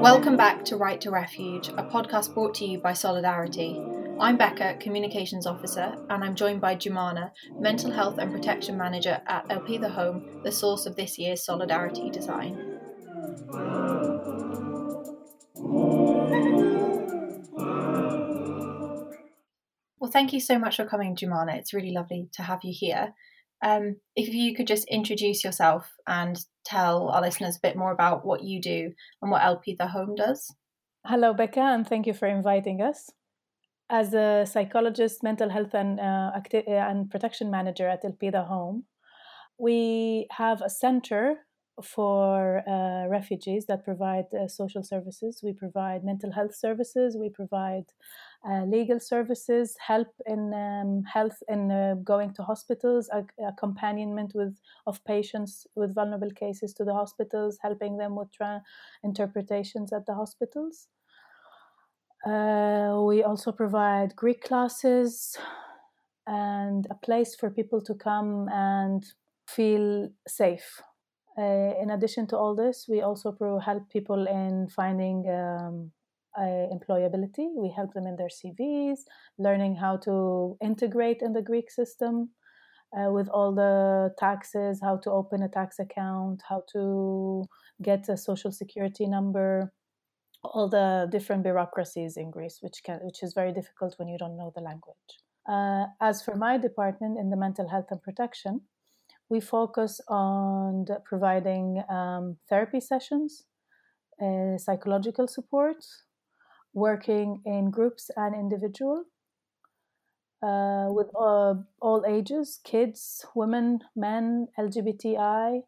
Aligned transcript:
Welcome 0.00 0.36
back 0.36 0.64
to 0.66 0.76
Right 0.76 1.00
to 1.02 1.10
Refuge, 1.10 1.68
a 1.68 1.82
podcast 1.84 2.32
brought 2.32 2.54
to 2.54 2.64
you 2.64 2.78
by 2.78 2.92
Solidaritee. 2.92 4.16
I'm 4.20 4.36
Becca, 4.36 4.78
Communications 4.80 5.46
Officer, 5.46 5.94
and 6.08 6.24
I'm 6.24 6.34
joined 6.34 6.60
by 6.60 6.76
Jumana, 6.76 7.30
Mental 7.58 7.90
Health 7.90 8.18
and 8.18 8.32
Protection 8.32 8.76
Manager 8.76 9.20
at 9.26 9.46
Elpida 9.48 9.90
Home, 9.90 10.40
the 10.42 10.50
source 10.50 10.86
of 10.86 10.96
this 10.96 11.18
year's 11.18 11.46
Solidaritee 11.46 12.10
design. 12.10 12.78
Well, 20.08 20.12
thank 20.14 20.32
you 20.32 20.40
so 20.40 20.58
much 20.58 20.76
for 20.76 20.86
coming, 20.86 21.16
Jumana. 21.16 21.58
It's 21.58 21.74
really 21.74 21.90
lovely 21.90 22.30
to 22.32 22.42
have 22.42 22.60
you 22.62 22.72
here. 22.74 23.12
Um, 23.62 23.96
if 24.16 24.32
you 24.32 24.54
could 24.54 24.66
just 24.66 24.88
introduce 24.88 25.44
yourself 25.44 25.92
and 26.06 26.40
tell 26.64 27.10
our 27.10 27.20
listeners 27.20 27.56
a 27.56 27.60
bit 27.60 27.76
more 27.76 27.92
about 27.92 28.24
what 28.24 28.42
you 28.42 28.58
do 28.58 28.92
and 29.20 29.30
what 29.30 29.42
Elpida 29.42 29.90
Home 29.90 30.14
does. 30.14 30.54
Hello, 31.04 31.34
Becca, 31.34 31.60
and 31.60 31.86
thank 31.86 32.06
you 32.06 32.14
for 32.14 32.26
inviting 32.26 32.80
us. 32.80 33.10
As 33.90 34.14
a 34.14 34.46
psychologist, 34.50 35.22
mental 35.22 35.50
health 35.50 35.74
and, 35.74 36.00
uh, 36.00 36.30
acti- 36.34 36.66
uh, 36.66 36.88
and 36.90 37.10
protection 37.10 37.50
manager 37.50 37.86
at 37.86 38.02
Elpida 38.02 38.46
Home, 38.46 38.84
we 39.58 40.26
have 40.30 40.62
a 40.62 40.70
center 40.70 41.40
for 41.84 42.62
uh, 42.66 43.08
refugees 43.08 43.66
that 43.66 43.84
provide 43.84 44.24
uh, 44.32 44.48
social 44.48 44.82
services. 44.82 45.40
We 45.44 45.52
provide 45.52 46.02
mental 46.02 46.32
health 46.32 46.54
services. 46.54 47.14
We 47.14 47.28
provide 47.28 47.92
legal 48.66 49.00
services, 49.00 49.76
help 49.84 50.08
in 50.26 50.54
um, 50.54 51.02
health 51.04 51.42
in 51.48 51.70
uh, 51.70 51.94
going 52.04 52.32
to 52.34 52.42
hospitals, 52.42 53.10
accompaniment 53.46 54.32
with 54.34 54.56
of 54.86 55.04
patients 55.04 55.66
with 55.74 55.94
vulnerable 55.94 56.30
cases 56.30 56.72
to 56.74 56.84
the 56.84 56.94
hospitals, 56.94 57.58
helping 57.62 57.96
them 57.96 58.14
with 58.14 58.30
tra- 58.32 58.62
interpretations 59.02 59.92
at 59.92 60.06
the 60.06 60.14
hospitals. 60.14 60.88
Uh, 62.26 63.00
we 63.06 63.22
also 63.22 63.52
provide 63.52 64.14
Greek 64.16 64.42
classes 64.42 65.36
and 66.26 66.86
a 66.90 66.94
place 66.94 67.34
for 67.34 67.50
people 67.50 67.80
to 67.80 67.94
come 67.94 68.48
and 68.50 69.04
feel 69.46 70.10
safe. 70.26 70.82
Uh, 71.38 71.74
in 71.80 71.90
addition 71.90 72.26
to 72.26 72.36
all 72.36 72.54
this, 72.54 72.86
we 72.88 73.00
also 73.00 73.32
pro- 73.32 73.60
help 73.60 73.88
people 73.88 74.26
in 74.26 74.68
finding 74.68 75.28
um, 75.30 75.92
uh, 76.38 76.66
employability. 76.72 77.48
We 77.56 77.72
help 77.74 77.94
them 77.94 78.06
in 78.06 78.16
their 78.16 78.28
CVs, 78.28 79.00
learning 79.38 79.76
how 79.76 79.96
to 79.98 80.56
integrate 80.62 81.20
in 81.22 81.32
the 81.32 81.42
Greek 81.42 81.70
system 81.70 82.30
uh, 82.96 83.10
with 83.10 83.28
all 83.28 83.54
the 83.54 84.14
taxes, 84.18 84.80
how 84.82 84.96
to 84.98 85.10
open 85.10 85.42
a 85.42 85.48
tax 85.48 85.78
account, 85.78 86.42
how 86.48 86.62
to 86.72 87.44
get 87.82 88.08
a 88.08 88.16
social 88.16 88.52
security 88.52 89.06
number, 89.06 89.72
all 90.42 90.68
the 90.68 91.08
different 91.10 91.42
bureaucracies 91.42 92.16
in 92.16 92.30
Greece, 92.30 92.58
which 92.60 92.82
can 92.84 93.00
which 93.02 93.22
is 93.22 93.34
very 93.34 93.52
difficult 93.52 93.94
when 93.98 94.08
you 94.08 94.18
don't 94.18 94.36
know 94.36 94.52
the 94.54 94.62
language. 94.62 95.10
Uh, 95.48 95.86
as 96.00 96.22
for 96.22 96.36
my 96.36 96.58
department 96.58 97.18
in 97.18 97.30
the 97.30 97.36
mental 97.36 97.68
health 97.68 97.86
and 97.90 98.02
protection, 98.02 98.60
we 99.28 99.40
focus 99.40 100.00
on 100.08 100.86
providing 101.04 101.82
um, 101.90 102.36
therapy 102.48 102.80
sessions, 102.80 103.44
uh, 104.22 104.56
psychological 104.58 105.26
support, 105.26 105.84
working 106.78 107.42
in 107.44 107.70
groups 107.70 108.10
and 108.16 108.34
individual 108.34 109.04
uh, 110.42 110.86
with 110.90 111.08
uh, 111.20 111.54
all 111.80 112.04
ages 112.06 112.60
kids 112.64 113.26
women 113.34 113.80
men 113.96 114.46
lgbti 114.58 115.62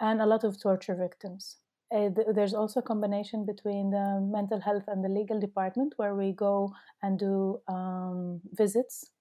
and 0.00 0.20
a 0.20 0.26
lot 0.26 0.44
of 0.44 0.60
torture 0.60 0.94
victims. 0.94 1.56
Uh, 1.94 2.10
th- 2.14 2.28
there's 2.34 2.54
also 2.54 2.80
a 2.80 2.82
combination 2.82 3.46
between 3.46 3.90
the 3.90 4.20
mental 4.20 4.60
health 4.60 4.84
and 4.88 5.04
the 5.04 5.08
legal 5.08 5.40
department 5.40 5.94
where 5.96 6.14
we 6.14 6.32
go 6.32 6.72
and 7.02 7.18
do 7.18 7.60
um, 7.68 8.40
visits 8.52 9.12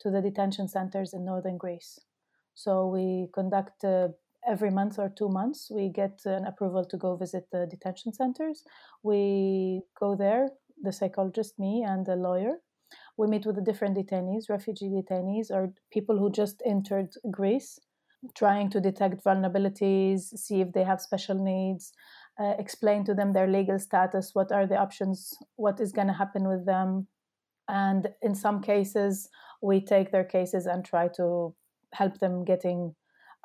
to 0.00 0.10
the 0.10 0.20
detention 0.20 0.68
centers 0.68 1.12
in 1.12 1.24
northern 1.24 1.58
greece. 1.58 1.98
So 2.54 2.86
we 2.86 3.28
conduct 3.34 3.84
uh, 3.84 4.08
every 4.46 4.70
month 4.70 4.98
or 4.98 5.08
two 5.08 5.28
months 5.28 5.70
we 5.70 5.88
get 5.88 6.20
an 6.24 6.44
approval 6.46 6.84
to 6.84 6.96
go 6.96 7.16
visit 7.16 7.46
the 7.52 7.66
detention 7.70 8.12
centers. 8.12 8.64
We 9.02 9.82
go 9.98 10.16
there 10.16 10.48
the 10.82 10.92
psychologist, 10.92 11.58
me, 11.58 11.84
and 11.86 12.04
the 12.04 12.16
lawyer. 12.16 12.56
We 13.16 13.26
meet 13.26 13.46
with 13.46 13.56
the 13.56 13.62
different 13.62 13.96
detainees, 13.96 14.50
refugee 14.50 14.88
detainees, 14.88 15.50
or 15.50 15.72
people 15.90 16.18
who 16.18 16.30
just 16.30 16.62
entered 16.66 17.14
Greece, 17.30 17.78
trying 18.34 18.70
to 18.70 18.80
detect 18.80 19.24
vulnerabilities, 19.24 20.36
see 20.38 20.60
if 20.60 20.72
they 20.72 20.84
have 20.84 21.00
special 21.00 21.36
needs, 21.36 21.92
uh, 22.38 22.54
explain 22.58 23.04
to 23.04 23.14
them 23.14 23.32
their 23.32 23.48
legal 23.48 23.78
status, 23.78 24.34
what 24.34 24.52
are 24.52 24.66
the 24.66 24.76
options, 24.76 25.36
what 25.56 25.80
is 25.80 25.92
going 25.92 26.06
to 26.06 26.12
happen 26.12 26.48
with 26.48 26.64
them. 26.66 27.06
And 27.68 28.08
in 28.22 28.34
some 28.34 28.60
cases, 28.62 29.28
we 29.60 29.80
take 29.80 30.10
their 30.10 30.24
cases 30.24 30.66
and 30.66 30.84
try 30.84 31.08
to 31.16 31.54
help 31.92 32.18
them 32.18 32.44
getting 32.44 32.94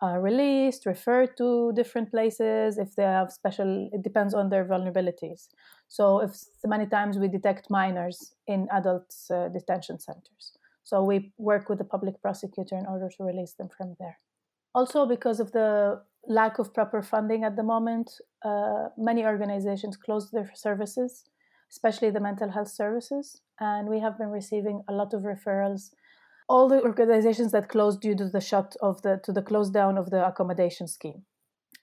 uh, 0.04 0.18
released, 0.18 0.86
referred 0.86 1.36
to 1.38 1.72
different 1.76 2.12
places 2.12 2.78
if 2.78 2.96
they 2.96 3.04
have 3.04 3.32
special. 3.32 3.90
It 3.92 4.04
depends 4.04 4.34
on 4.34 4.50
their 4.50 4.66
vulnerabilities. 4.66 5.48
So, 5.88 6.20
if 6.20 6.32
many 6.66 6.86
times 6.86 7.18
we 7.18 7.28
detect 7.28 7.70
minors 7.70 8.34
in 8.46 8.68
adult 8.72 9.14
uh, 9.32 9.48
detention 9.50 10.00
centers, 10.00 10.58
so 10.84 11.04
we 11.04 11.34
work 11.38 11.70
with 11.70 11.80
the 11.80 11.84
public 11.84 12.22
prosecutor 12.22 12.78
in 12.78 12.86
order 12.86 13.10
to 13.18 13.24
release 13.24 13.54
them 13.54 13.70
from 13.76 13.96
there. 14.00 14.20
Also, 14.76 15.06
because 15.06 15.40
of 15.40 15.52
the 15.52 16.02
lack 16.28 16.60
of 16.60 16.74
proper 16.74 17.02
funding 17.02 17.44
at 17.44 17.56
the 17.56 17.64
moment, 17.64 18.12
uh, 18.46 18.90
many 18.98 19.26
organizations 19.26 19.98
closed 19.98 20.32
their 20.32 20.52
services, 20.54 21.24
especially 21.72 22.12
the 22.12 22.20
mental 22.20 22.52
health 22.52 22.70
services, 22.70 23.42
and 23.60 23.90
we 23.90 24.00
have 24.00 24.18
been 24.18 24.30
receiving 24.30 24.84
a 24.88 24.94
lot 24.94 25.14
of 25.14 25.24
referrals 25.24 25.92
all 26.50 26.70
the 26.70 26.82
organizations 26.82 27.52
that 27.52 27.70
closed 27.70 28.02
due 28.02 28.16
to 28.16 28.30
the 28.30 28.42
shut 28.42 28.76
of 28.82 29.02
the 29.02 29.20
to 29.24 29.32
the 29.32 29.42
close 29.42 29.70
down 29.70 29.98
of 29.98 30.10
the 30.10 30.26
accommodation 30.26 30.88
scheme. 30.88 31.24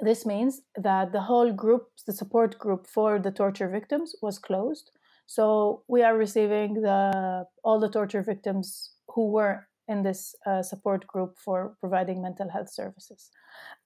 This 0.00 0.26
means 0.26 0.62
that 0.76 1.12
the 1.12 1.20
whole 1.22 1.52
group, 1.52 1.88
the 2.06 2.12
support 2.12 2.58
group 2.58 2.86
for 2.86 3.18
the 3.18 3.30
torture 3.30 3.68
victims, 3.68 4.14
was 4.22 4.38
closed. 4.38 4.90
So 5.26 5.84
we 5.88 6.02
are 6.02 6.16
receiving 6.16 6.82
the 6.82 7.46
all 7.62 7.78
the 7.78 7.90
torture 7.90 8.22
victims 8.22 8.90
who 9.08 9.30
were 9.30 9.68
in 9.86 10.02
this 10.02 10.34
uh, 10.46 10.62
support 10.62 11.06
group 11.06 11.36
for 11.38 11.76
providing 11.80 12.22
mental 12.22 12.48
health 12.50 12.72
services. 12.72 13.30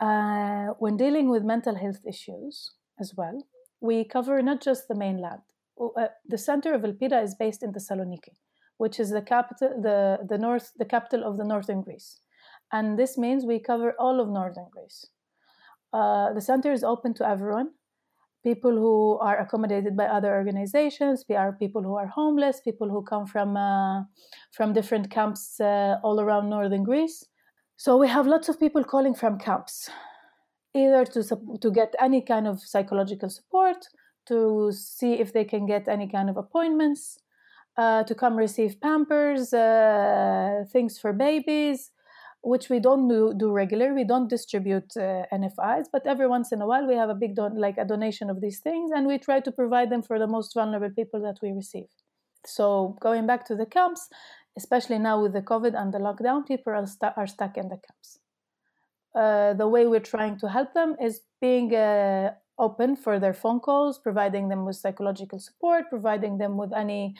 Uh, 0.00 0.68
when 0.78 0.96
dealing 0.96 1.28
with 1.28 1.42
mental 1.42 1.74
health 1.74 2.00
issues 2.06 2.70
as 3.00 3.14
well, 3.16 3.46
we 3.80 4.04
cover 4.04 4.40
not 4.42 4.62
just 4.62 4.86
the 4.88 4.94
mainland. 4.94 5.40
Uh, 5.80 6.06
the 6.26 6.38
center 6.38 6.72
of 6.72 6.82
Elpida 6.82 7.22
is 7.22 7.34
based 7.34 7.62
in 7.62 7.72
the 7.72 7.80
Thessaloniki 7.80 8.34
which 8.78 8.98
is 8.98 9.10
the 9.10 9.22
capital, 9.22 9.70
the, 9.80 10.18
the 10.28 10.38
north, 10.38 10.72
the 10.78 10.84
capital 10.84 11.24
of 11.24 11.36
the 11.36 11.44
northern 11.44 11.82
Greece. 11.82 12.20
And 12.72 12.98
this 12.98 13.16
means 13.16 13.44
we 13.44 13.58
cover 13.58 13.94
all 13.98 14.20
of 14.20 14.28
northern 14.28 14.66
Greece. 14.70 15.06
Uh, 15.92 16.32
the 16.32 16.40
center 16.40 16.72
is 16.72 16.82
open 16.82 17.14
to 17.14 17.28
everyone 17.28 17.70
people 18.44 18.70
who 18.70 19.18
are 19.18 19.38
accommodated 19.38 19.96
by 19.96 20.06
other 20.06 20.34
organizations 20.34 21.24
are 21.30 21.52
people 21.52 21.82
who 21.82 21.96
are 21.96 22.06
homeless 22.06 22.60
people 22.60 22.88
who 22.88 23.02
come 23.02 23.26
from 23.26 23.56
uh, 23.56 24.02
from 24.52 24.72
different 24.72 25.10
camps 25.10 25.60
uh, 25.60 25.96
all 26.02 26.20
around 26.20 26.48
northern 26.48 26.84
greece 26.84 27.26
so 27.76 27.96
we 27.96 28.08
have 28.08 28.26
lots 28.26 28.48
of 28.48 28.58
people 28.58 28.84
calling 28.84 29.14
from 29.14 29.38
camps 29.38 29.90
either 30.74 31.04
to 31.04 31.20
to 31.60 31.70
get 31.70 31.94
any 32.00 32.20
kind 32.22 32.46
of 32.46 32.60
psychological 32.60 33.28
support 33.28 33.88
to 34.26 34.70
see 34.72 35.14
if 35.14 35.32
they 35.32 35.44
can 35.44 35.66
get 35.66 35.88
any 35.88 36.08
kind 36.08 36.30
of 36.30 36.36
appointments 36.36 37.18
uh, 37.78 38.02
to 38.02 38.14
come 38.14 38.36
receive 38.36 38.80
pampers, 38.80 39.52
uh, 39.52 40.64
things 40.72 40.98
for 40.98 41.12
babies, 41.12 41.92
which 42.42 42.68
we 42.68 42.80
don't 42.80 43.06
do, 43.08 43.32
do 43.38 43.52
regularly. 43.52 43.92
We 43.92 44.04
don't 44.04 44.28
distribute 44.28 44.96
uh, 44.96 45.22
NFIs, 45.32 45.86
but 45.92 46.04
every 46.04 46.26
once 46.26 46.50
in 46.50 46.60
a 46.60 46.66
while 46.66 46.86
we 46.86 46.96
have 46.96 47.08
a 47.08 47.14
big 47.14 47.36
don- 47.36 47.56
like 47.56 47.78
a 47.78 47.84
donation 47.84 48.30
of 48.30 48.40
these 48.40 48.58
things, 48.58 48.90
and 48.94 49.06
we 49.06 49.16
try 49.18 49.38
to 49.40 49.52
provide 49.52 49.90
them 49.90 50.02
for 50.02 50.18
the 50.18 50.26
most 50.26 50.54
vulnerable 50.54 50.90
people 50.94 51.22
that 51.22 51.36
we 51.40 51.52
receive. 51.52 51.86
So 52.44 52.96
going 53.00 53.26
back 53.26 53.46
to 53.46 53.54
the 53.54 53.66
camps, 53.66 54.08
especially 54.56 54.98
now 54.98 55.22
with 55.22 55.32
the 55.32 55.42
COVID 55.42 55.80
and 55.80 55.94
the 55.94 55.98
lockdown, 55.98 56.46
people 56.46 56.72
are, 56.72 56.86
stu- 56.86 57.14
are 57.16 57.26
stuck 57.26 57.56
in 57.56 57.68
the 57.68 57.78
camps. 57.86 58.18
Uh, 59.14 59.54
the 59.54 59.68
way 59.68 59.86
we're 59.86 60.00
trying 60.00 60.38
to 60.40 60.48
help 60.48 60.74
them 60.74 60.96
is 61.00 61.20
being 61.40 61.74
uh, 61.74 62.32
open 62.58 62.96
for 62.96 63.20
their 63.20 63.34
phone 63.34 63.60
calls, 63.60 63.98
providing 63.98 64.48
them 64.48 64.64
with 64.64 64.76
psychological 64.76 65.38
support, 65.38 65.84
providing 65.88 66.38
them 66.38 66.56
with 66.56 66.72
any 66.72 67.14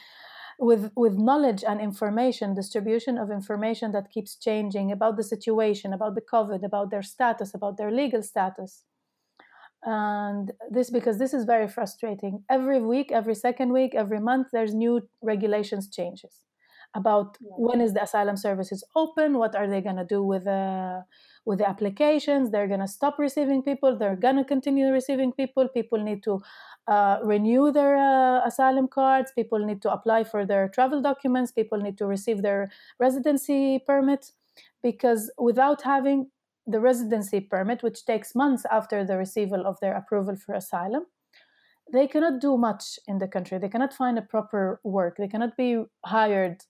with 0.59 0.91
with 0.97 1.15
knowledge 1.17 1.63
and 1.65 1.81
information 1.81 2.55
distribution 2.55 3.17
of 3.17 3.31
information 3.31 3.93
that 3.93 4.11
keeps 4.11 4.37
changing 4.37 4.91
about 4.93 5.17
the 5.17 5.23
situation 5.23 5.93
about 5.93 6.15
the 6.17 6.21
covid 6.21 6.65
about 6.65 6.91
their 6.91 7.03
status 7.03 7.55
about 7.55 7.77
their 7.77 7.91
legal 7.93 8.23
status. 8.23 8.85
And 9.85 10.53
this 10.71 10.91
because 10.91 11.19
this 11.19 11.35
is 11.35 11.45
very 11.45 11.69
frustrating. 11.69 12.45
Every 12.51 12.81
week 12.81 13.13
every 13.13 13.35
second 13.37 13.73
week 13.73 13.95
every 13.95 14.21
month 14.21 14.49
there's 14.53 14.75
new 14.75 15.09
regulations 15.23 15.89
changes 15.89 16.45
about 17.01 17.37
when 17.41 17.81
is 17.81 17.95
the 17.95 18.03
asylum 18.03 18.37
services 18.37 18.85
open 19.03 19.39
what 19.39 19.55
are 19.55 19.69
they 19.73 19.81
going 19.81 20.01
to 20.03 20.05
do 20.05 20.23
with 20.23 20.45
the 20.45 21.05
with 21.47 21.59
the 21.61 21.69
applications? 21.69 22.51
They're 22.51 22.69
going 22.69 22.87
to 22.89 22.95
stop 22.99 23.19
receiving 23.19 23.63
people 23.63 23.97
they're 23.97 24.23
going 24.27 24.37
to 24.37 24.45
continue 24.45 24.89
receiving 25.01 25.33
people 25.33 25.69
people 25.69 26.01
need 26.09 26.23
to 26.25 26.43
uh, 26.95 27.19
renew 27.23 27.73
their 27.73 27.97
uh, 27.97 28.47
asylum 28.47 28.89
cards 28.89 29.33
people 29.41 29.61
need 29.71 29.81
to 29.83 29.93
apply 29.93 30.25
for 30.25 30.45
their 30.45 30.69
travel 30.69 31.01
documents 31.11 31.53
people 31.53 31.79
need 31.87 31.97
to 31.99 32.07
receive 32.07 32.43
their 32.43 32.71
residency 32.99 33.63
permit 33.87 34.33
because 34.83 35.31
without 35.39 35.83
having 35.83 36.31
the 36.67 36.81
residency 36.81 37.41
permit 37.41 37.83
which 37.83 38.05
takes 38.05 38.35
months 38.35 38.65
after 38.79 39.05
the 39.05 39.17
receival 39.17 39.67
of 39.67 39.79
their 39.81 39.95
approval 39.97 40.37
for 40.37 40.55
asylum 40.55 41.05
they 41.93 42.07
cannot 42.07 42.41
do 42.41 42.57
much 42.57 42.99
in 43.07 43.19
the 43.19 43.29
country. 43.29 43.59
They 43.59 43.69
cannot 43.69 43.95
find 43.95 44.19
a 44.19 44.23
proper 44.23 44.81
work. 44.85 45.17
They 45.17 45.29
cannot 45.29 45.57
be 45.57 45.85
hired 46.05 46.63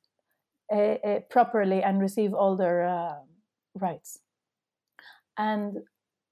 uh, 0.74 1.20
properly 1.30 1.82
and 1.82 2.00
receive 2.00 2.34
all 2.34 2.56
their 2.56 2.86
uh, 2.86 3.14
rights. 3.74 4.20
And 5.36 5.78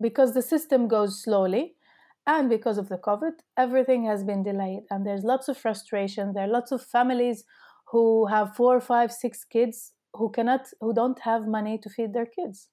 because 0.00 0.34
the 0.34 0.42
system 0.42 0.88
goes 0.88 1.22
slowly, 1.22 1.74
and 2.26 2.50
because 2.50 2.76
of 2.76 2.88
the 2.88 2.98
COVID, 2.98 3.34
everything 3.56 4.04
has 4.04 4.24
been 4.24 4.42
delayed, 4.42 4.82
and 4.90 5.06
there's 5.06 5.22
lots 5.22 5.48
of 5.48 5.56
frustration. 5.56 6.32
There 6.32 6.44
are 6.44 6.48
lots 6.48 6.72
of 6.72 6.82
families 6.82 7.44
who 7.92 8.26
have 8.26 8.56
four, 8.56 8.80
five, 8.80 9.12
six 9.12 9.44
kids 9.44 9.92
who 10.12 10.30
cannot, 10.30 10.66
who 10.80 10.92
don't 10.92 11.20
have 11.20 11.46
money 11.46 11.78
to 11.78 11.88
feed 11.88 12.12
their 12.12 12.26
kids, 12.26 12.68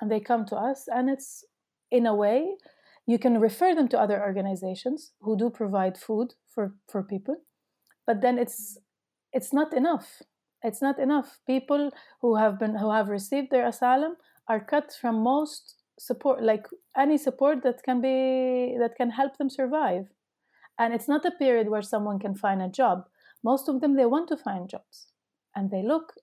and 0.00 0.10
they 0.10 0.20
come 0.20 0.46
to 0.46 0.56
us, 0.56 0.84
and 0.86 1.10
it's 1.10 1.44
in 1.90 2.06
a 2.06 2.14
way 2.14 2.56
you 3.06 3.18
can 3.18 3.40
refer 3.40 3.74
them 3.74 3.88
to 3.88 3.98
other 3.98 4.20
organizations 4.20 5.12
who 5.20 5.36
do 5.36 5.50
provide 5.50 5.96
food 5.98 6.34
for 6.48 6.74
for 6.88 7.02
people, 7.02 7.36
but 8.06 8.20
then 8.20 8.38
it's 8.38 8.78
it's 9.32 9.52
not 9.52 9.74
enough 9.74 10.22
it's 10.66 10.82
not 10.82 10.98
enough. 10.98 11.38
People 11.46 11.90
who 12.20 12.36
have 12.36 12.58
been 12.58 12.74
who 12.76 12.90
have 12.90 13.08
received 13.08 13.50
their 13.50 13.66
asylum 13.66 14.16
are 14.48 14.60
cut 14.60 14.92
from 15.00 15.22
most 15.22 15.76
support, 15.98 16.42
like 16.42 16.66
any 16.96 17.16
support 17.16 17.62
that 17.62 17.82
can 17.84 18.00
be 18.00 18.76
that 18.80 18.96
can 18.96 19.10
help 19.10 19.38
them 19.38 19.48
survive. 19.48 20.06
And 20.78 20.92
it's 20.92 21.08
not 21.08 21.24
a 21.24 21.30
period 21.30 21.68
where 21.70 21.82
someone 21.82 22.18
can 22.18 22.34
find 22.34 22.60
a 22.60 22.68
job. 22.68 23.04
Most 23.42 23.68
of 23.68 23.80
them 23.80 23.96
they 23.96 24.06
want 24.06 24.28
to 24.28 24.36
find 24.36 24.68
jobs, 24.68 25.06
and 25.54 25.70
they 25.70 25.82
look 25.82 26.14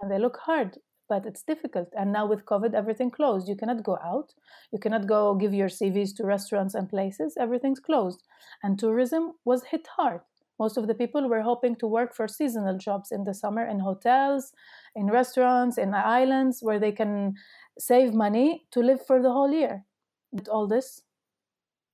and 0.00 0.10
they 0.10 0.18
look 0.18 0.38
hard, 0.46 0.78
but 1.08 1.26
it's 1.26 1.42
difficult. 1.42 1.88
And 1.96 2.12
now 2.12 2.26
with 2.26 2.46
COVID, 2.46 2.74
everything 2.74 3.10
closed. 3.10 3.48
You 3.48 3.56
cannot 3.56 3.84
go 3.84 3.98
out. 4.02 4.34
You 4.72 4.78
cannot 4.78 5.06
go 5.06 5.34
give 5.34 5.54
your 5.54 5.68
CVs 5.68 6.16
to 6.16 6.24
restaurants 6.24 6.74
and 6.74 6.88
places. 6.88 7.36
Everything's 7.38 7.80
closed, 7.80 8.22
and 8.62 8.78
tourism 8.78 9.32
was 9.44 9.64
hit 9.64 9.86
hard 9.96 10.22
most 10.60 10.76
of 10.76 10.86
the 10.86 10.94
people 10.94 11.28
were 11.28 11.40
hoping 11.40 11.74
to 11.76 11.86
work 11.86 12.14
for 12.14 12.28
seasonal 12.28 12.76
jobs 12.76 13.10
in 13.10 13.24
the 13.24 13.34
summer 13.42 13.64
in 13.66 13.80
hotels, 13.80 14.52
in 14.94 15.06
restaurants, 15.06 15.78
in 15.78 15.94
islands 15.94 16.60
where 16.66 16.78
they 16.78 16.92
can 16.92 17.34
save 17.78 18.12
money 18.12 18.66
to 18.70 18.80
live 18.80 19.00
for 19.06 19.22
the 19.22 19.32
whole 19.32 19.52
year. 19.62 19.84
But 20.32 20.48
all 20.48 20.66
this 20.68 21.02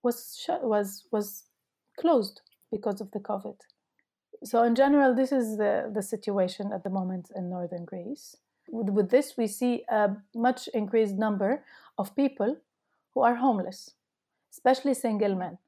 was 0.02 0.18
was 0.62 0.88
was 1.12 1.44
closed 2.00 2.42
because 2.70 3.00
of 3.00 3.10
the 3.12 3.20
COVID. 3.20 3.58
So 4.44 4.62
in 4.68 4.74
general, 4.74 5.14
this 5.14 5.32
is 5.32 5.56
the, 5.56 5.90
the 5.96 6.02
situation 6.02 6.72
at 6.72 6.82
the 6.84 6.90
moment 6.90 7.30
in 7.34 7.48
northern 7.48 7.84
Greece. 7.84 8.36
With, 8.68 8.90
with 8.90 9.10
this, 9.10 9.34
we 9.38 9.46
see 9.46 9.84
a 9.88 10.16
much 10.34 10.68
increased 10.74 11.14
number 11.14 11.64
of 11.96 12.14
people 12.14 12.56
who 13.14 13.20
are 13.22 13.36
homeless, 13.36 13.94
especially 14.52 14.94
single 14.94 15.34
men. 15.34 15.58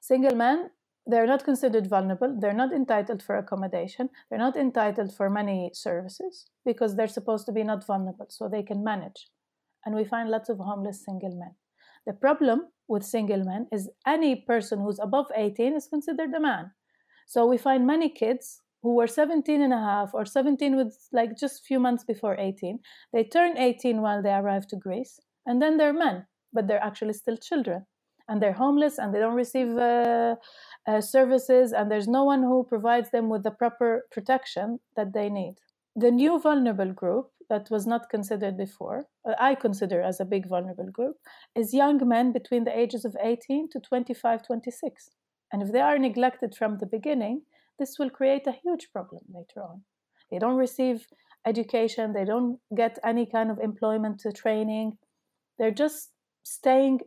Single 0.00 0.36
men 0.36 0.70
they're 1.06 1.26
not 1.26 1.44
considered 1.44 1.88
vulnerable 1.88 2.36
they're 2.40 2.52
not 2.52 2.72
entitled 2.72 3.22
for 3.22 3.36
accommodation 3.36 4.08
they're 4.28 4.38
not 4.38 4.56
entitled 4.56 5.14
for 5.14 5.30
many 5.30 5.70
services 5.72 6.46
because 6.64 6.94
they're 6.94 7.08
supposed 7.08 7.46
to 7.46 7.52
be 7.52 7.64
not 7.64 7.86
vulnerable 7.86 8.26
so 8.28 8.48
they 8.48 8.62
can 8.62 8.84
manage. 8.84 9.28
And 9.84 9.94
we 9.94 10.04
find 10.04 10.28
lots 10.28 10.48
of 10.48 10.58
homeless 10.58 11.04
single 11.04 11.34
men. 11.36 11.54
The 12.06 12.12
problem 12.12 12.66
with 12.86 13.02
single 13.04 13.44
men 13.44 13.66
is 13.72 13.90
any 14.06 14.36
person 14.36 14.80
who's 14.80 14.98
above 14.98 15.26
18 15.34 15.74
is 15.74 15.86
considered 15.86 16.32
a 16.34 16.40
man. 16.40 16.72
So 17.26 17.46
we 17.46 17.56
find 17.56 17.86
many 17.86 18.10
kids 18.10 18.60
who 18.82 18.94
were 18.94 19.06
17 19.06 19.62
and 19.62 19.72
a 19.72 19.78
half 19.78 20.10
or 20.12 20.24
17 20.24 20.76
with 20.76 20.96
like 21.12 21.36
just 21.36 21.66
few 21.66 21.78
months 21.78 22.02
before 22.02 22.36
18 22.38 22.78
they 23.12 23.24
turn 23.24 23.58
18 23.58 24.00
while 24.00 24.22
they 24.22 24.32
arrive 24.32 24.66
to 24.68 24.76
greece 24.76 25.20
and 25.44 25.60
then 25.60 25.76
they're 25.76 25.92
men 25.92 26.24
but 26.52 26.66
they're 26.66 26.82
actually 26.82 27.12
still 27.12 27.36
children. 27.36 27.86
And 28.28 28.40
they're 28.40 28.52
homeless 28.52 28.98
and 28.98 29.12
they 29.12 29.18
don't 29.18 29.34
receive 29.34 29.76
uh, 29.76 30.36
uh, 30.86 31.00
services 31.00 31.72
and 31.72 31.90
there's 31.90 32.08
no 32.08 32.24
one 32.24 32.42
who 32.42 32.64
provides 32.64 33.10
them 33.10 33.28
with 33.28 33.42
the 33.42 33.50
proper 33.50 34.06
protection 34.10 34.80
that 34.96 35.12
they 35.12 35.28
need. 35.28 35.56
The 35.96 36.10
new 36.10 36.38
vulnerable 36.38 36.92
group 36.92 37.30
that 37.48 37.68
was 37.70 37.86
not 37.86 38.08
considered 38.08 38.56
before, 38.56 39.06
uh, 39.28 39.34
I 39.38 39.54
consider 39.56 40.00
as 40.00 40.20
a 40.20 40.24
big 40.24 40.48
vulnerable 40.48 40.90
group, 40.90 41.16
is 41.54 41.74
young 41.74 42.06
men 42.08 42.32
between 42.32 42.64
the 42.64 42.78
ages 42.78 43.04
of 43.04 43.16
18 43.20 43.68
to 43.70 43.80
25, 43.80 44.46
26. 44.46 45.10
And 45.52 45.62
if 45.62 45.72
they 45.72 45.80
are 45.80 45.98
neglected 45.98 46.54
from 46.54 46.78
the 46.78 46.86
beginning, 46.86 47.42
this 47.78 47.98
will 47.98 48.10
create 48.10 48.46
a 48.46 48.52
huge 48.52 48.88
problem 48.92 49.22
later 49.34 49.62
on. 49.62 49.82
They 50.30 50.38
don't 50.38 50.56
receive 50.56 51.06
education, 51.44 52.12
they 52.12 52.24
don't 52.24 52.58
get 52.76 52.98
any 53.04 53.26
kind 53.26 53.50
of 53.50 53.58
employment 53.58 54.22
training, 54.34 54.98
they're 55.58 55.70
just 55.70 56.10
staying 56.42 57.00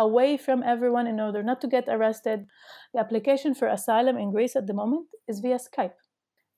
away 0.00 0.36
from 0.38 0.62
everyone 0.62 1.06
in 1.06 1.20
order 1.20 1.42
not 1.42 1.60
to 1.60 1.68
get 1.68 1.86
arrested. 1.88 2.46
The 2.94 3.00
application 3.00 3.54
for 3.54 3.68
asylum 3.68 4.16
in 4.16 4.32
Greece 4.32 4.56
at 4.56 4.66
the 4.66 4.74
moment 4.74 5.08
is 5.28 5.40
via 5.40 5.58
Skype. 5.58 6.00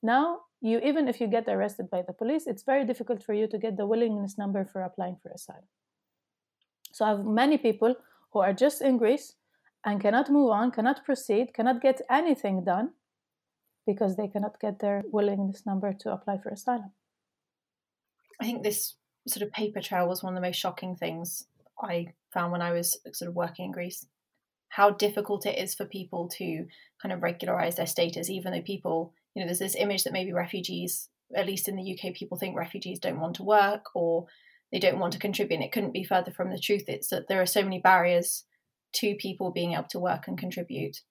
Now, 0.03 0.25
you 0.61 0.79
even 0.79 1.09
if 1.09 1.21
you 1.21 1.27
get 1.27 1.49
arrested 1.49 1.91
by 1.91 2.03
the 2.07 2.13
police, 2.13 2.47
it's 2.47 2.63
very 2.63 2.85
difficult 2.87 3.23
for 3.23 3.35
you 3.35 3.47
to 3.49 3.59
get 3.59 3.77
the 3.77 3.87
willingness 3.87 4.39
number 4.39 4.65
for 4.65 4.81
applying 4.83 5.17
for 5.21 5.31
asylum. 5.33 5.69
So 6.93 7.05
I 7.05 7.09
have 7.09 7.25
many 7.25 7.59
people 7.59 7.97
who 8.33 8.39
are 8.39 8.53
just 8.53 8.81
in 8.81 8.97
Greece 8.97 9.35
and 9.85 10.01
cannot 10.01 10.31
move 10.31 10.51
on, 10.51 10.71
cannot 10.71 11.05
proceed, 11.05 11.53
cannot 11.53 11.83
get 11.83 12.01
anything 12.09 12.65
done 12.65 12.91
because 13.87 14.17
they 14.17 14.29
cannot 14.29 14.61
get 14.61 14.79
their 14.79 15.03
willingness 15.11 15.67
number 15.67 15.93
to 16.01 16.13
apply 16.13 16.39
for 16.39 16.51
asylum. 16.51 16.93
I 18.41 18.45
think 18.45 18.63
this 18.63 18.95
sort 19.27 19.43
of 19.47 19.53
paper 19.53 19.81
trail 19.81 20.09
was 20.09 20.23
one 20.23 20.33
of 20.35 20.41
the 20.41 20.47
most 20.47 20.61
shocking 20.61 20.95
things 20.97 21.47
I 21.81 22.15
found 22.33 22.53
when 22.53 22.63
I 22.63 22.73
was 22.73 22.99
sort 23.13 23.29
of 23.29 23.35
working 23.35 23.67
in 23.67 23.73
Greece. 23.73 24.07
How 24.69 24.91
difficult 24.91 25.47
it 25.47 25.59
is 25.59 25.75
for 25.75 25.85
people 25.85 26.29
to 26.39 26.67
kind 27.01 27.13
of 27.13 27.23
regularize 27.23 27.77
their 27.77 27.87
status, 27.87 28.31
even 28.31 28.53
though 28.53 28.63
people, 28.63 29.13
you 29.35 29.43
know, 29.43 29.47
there's 29.47 29.59
this 29.59 29.77
image 29.77 30.05
that 30.05 30.13
maybe 30.13 30.33
refugees, 30.33 31.09
at 31.35 31.47
least 31.47 31.69
in 31.69 31.77
the 31.77 31.93
UK, 31.93 32.15
people 32.15 32.39
think 32.39 32.57
refugees 32.57 32.99
don't 32.99 33.21
want 33.21 33.37
to 33.37 33.43
work 33.43 33.87
or 33.95 34.27
they 34.71 34.79
don't 34.79 34.99
want 34.99 35.13
to 35.13 35.19
contribute. 35.19 35.57
And 35.57 35.65
it 35.65 35.73
couldn't 35.73 35.93
be 35.93 36.05
further 36.05 36.31
from 36.31 36.51
the 36.51 36.59
truth. 36.59 36.85
It's 36.89 37.09
that 37.09 37.29
there 37.29 37.43
are 37.43 37.47
so 37.47 37.63
many 37.63 37.81
barriers 37.81 38.45
to 38.95 39.15
people 39.15 39.51
being 39.51 39.73
able 39.73 39.85
to 39.85 40.01
work 40.01 40.27
and 40.27 40.39
contribute. 40.39 41.03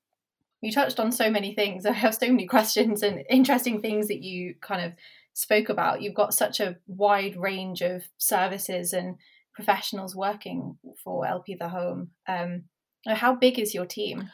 You 0.61 0.71
touched 0.71 0.99
on 0.99 1.11
so 1.11 1.29
many 1.29 1.53
things. 1.53 1.85
I 1.85 1.93
have 1.93 2.15
so 2.15 2.27
many 2.27 2.47
questions 2.47 3.03
and 3.03 3.23
interesting 3.29 3.81
things 3.81 4.07
that 4.07 4.23
you 4.23 4.55
kind 4.61 4.83
of 4.83 4.93
spoke 5.33 5.69
about. 5.69 6.01
You've 6.01 6.13
got 6.13 6.33
such 6.33 6.59
a 6.59 6.77
wide 6.87 7.37
range 7.37 7.81
of 7.81 8.03
services 8.17 8.93
and 8.93 9.17
professionals 9.53 10.15
working 10.15 10.77
for 11.03 11.25
Elpida 11.25 11.69
Home. 11.69 12.09
Um, 12.27 12.63
how 13.07 13.35
big 13.35 13.59
is 13.59 13.73
your 13.73 13.85
team? 13.85 14.29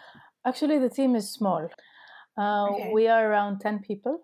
Actually, 0.45 0.79
the 0.79 0.89
team 0.89 1.15
is 1.15 1.31
small. 1.31 1.69
Uh, 2.37 2.67
okay. 2.69 2.91
We 2.93 3.07
are 3.07 3.29
around 3.29 3.59
10 3.59 3.79
people. 3.79 4.21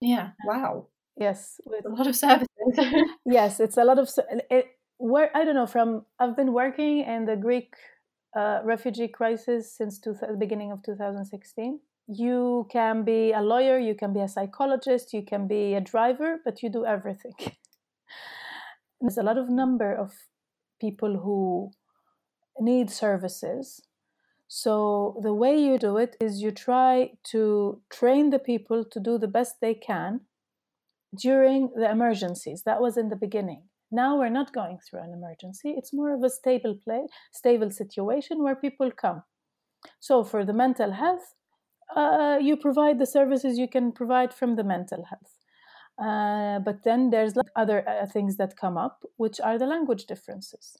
Yeah, 0.00 0.30
wow. 0.44 0.86
Yes, 1.16 1.60
with 1.64 1.84
a 1.86 1.88
lot 1.88 2.06
of 2.06 2.14
services. 2.14 2.48
yes, 3.26 3.60
it's 3.60 3.76
a 3.76 3.84
lot 3.84 3.98
of 3.98 4.08
it, 4.50 4.66
where 4.98 5.30
I 5.34 5.44
don't 5.44 5.54
know 5.54 5.66
from 5.66 6.04
I've 6.18 6.36
been 6.36 6.52
working 6.52 7.00
in 7.00 7.24
the 7.24 7.36
Greek 7.36 7.74
uh, 8.36 8.60
refugee 8.64 9.08
crisis 9.08 9.74
since 9.74 9.98
two, 9.98 10.14
the 10.20 10.36
beginning 10.38 10.72
of 10.72 10.82
2016. 10.82 11.80
You 12.08 12.68
can 12.70 13.02
be 13.02 13.32
a 13.32 13.40
lawyer, 13.40 13.78
you 13.78 13.94
can 13.94 14.12
be 14.12 14.20
a 14.20 14.28
psychologist, 14.28 15.12
you 15.12 15.22
can 15.22 15.48
be 15.48 15.74
a 15.74 15.80
driver, 15.80 16.38
but 16.44 16.62
you 16.62 16.68
do 16.68 16.84
everything. 16.84 17.34
There's 19.00 19.18
a 19.18 19.22
lot 19.22 19.38
of 19.38 19.48
number 19.48 19.92
of 19.92 20.14
people 20.80 21.18
who 21.18 21.70
need 22.60 22.90
services. 22.90 23.82
So, 24.48 25.18
the 25.22 25.34
way 25.34 25.58
you 25.58 25.78
do 25.78 25.96
it 25.96 26.16
is 26.20 26.40
you 26.40 26.52
try 26.52 27.12
to 27.32 27.82
train 27.90 28.30
the 28.30 28.38
people 28.38 28.84
to 28.84 29.00
do 29.00 29.18
the 29.18 29.28
best 29.28 29.56
they 29.60 29.74
can 29.74 30.20
during 31.18 31.70
the 31.74 31.90
emergencies. 31.90 32.62
That 32.64 32.80
was 32.80 32.96
in 32.96 33.08
the 33.08 33.16
beginning. 33.16 33.64
Now 33.90 34.18
we're 34.18 34.28
not 34.28 34.52
going 34.52 34.78
through 34.78 35.00
an 35.00 35.12
emergency. 35.12 35.74
It's 35.76 35.92
more 35.92 36.14
of 36.14 36.22
a 36.22 36.30
stable 36.30 36.76
play, 36.82 37.06
stable 37.32 37.70
situation 37.70 38.42
where 38.42 38.56
people 38.56 38.90
come. 38.90 39.22
So, 40.00 40.24
for 40.24 40.44
the 40.44 40.52
mental 40.52 40.92
health, 40.92 41.34
uh, 41.94 42.38
you 42.40 42.56
provide 42.56 42.98
the 42.98 43.06
services 43.06 43.58
you 43.58 43.68
can 43.68 43.92
provide 43.92 44.32
from 44.32 44.56
the 44.56 44.64
mental 44.64 45.04
health. 45.04 45.38
Uh, 45.98 46.58
but 46.60 46.82
then 46.84 47.10
there's 47.10 47.34
other 47.54 47.88
uh, 47.88 48.06
things 48.06 48.36
that 48.36 48.56
come 48.56 48.76
up, 48.76 49.04
which 49.16 49.40
are 49.40 49.58
the 49.58 49.66
language 49.66 50.06
differences. 50.06 50.76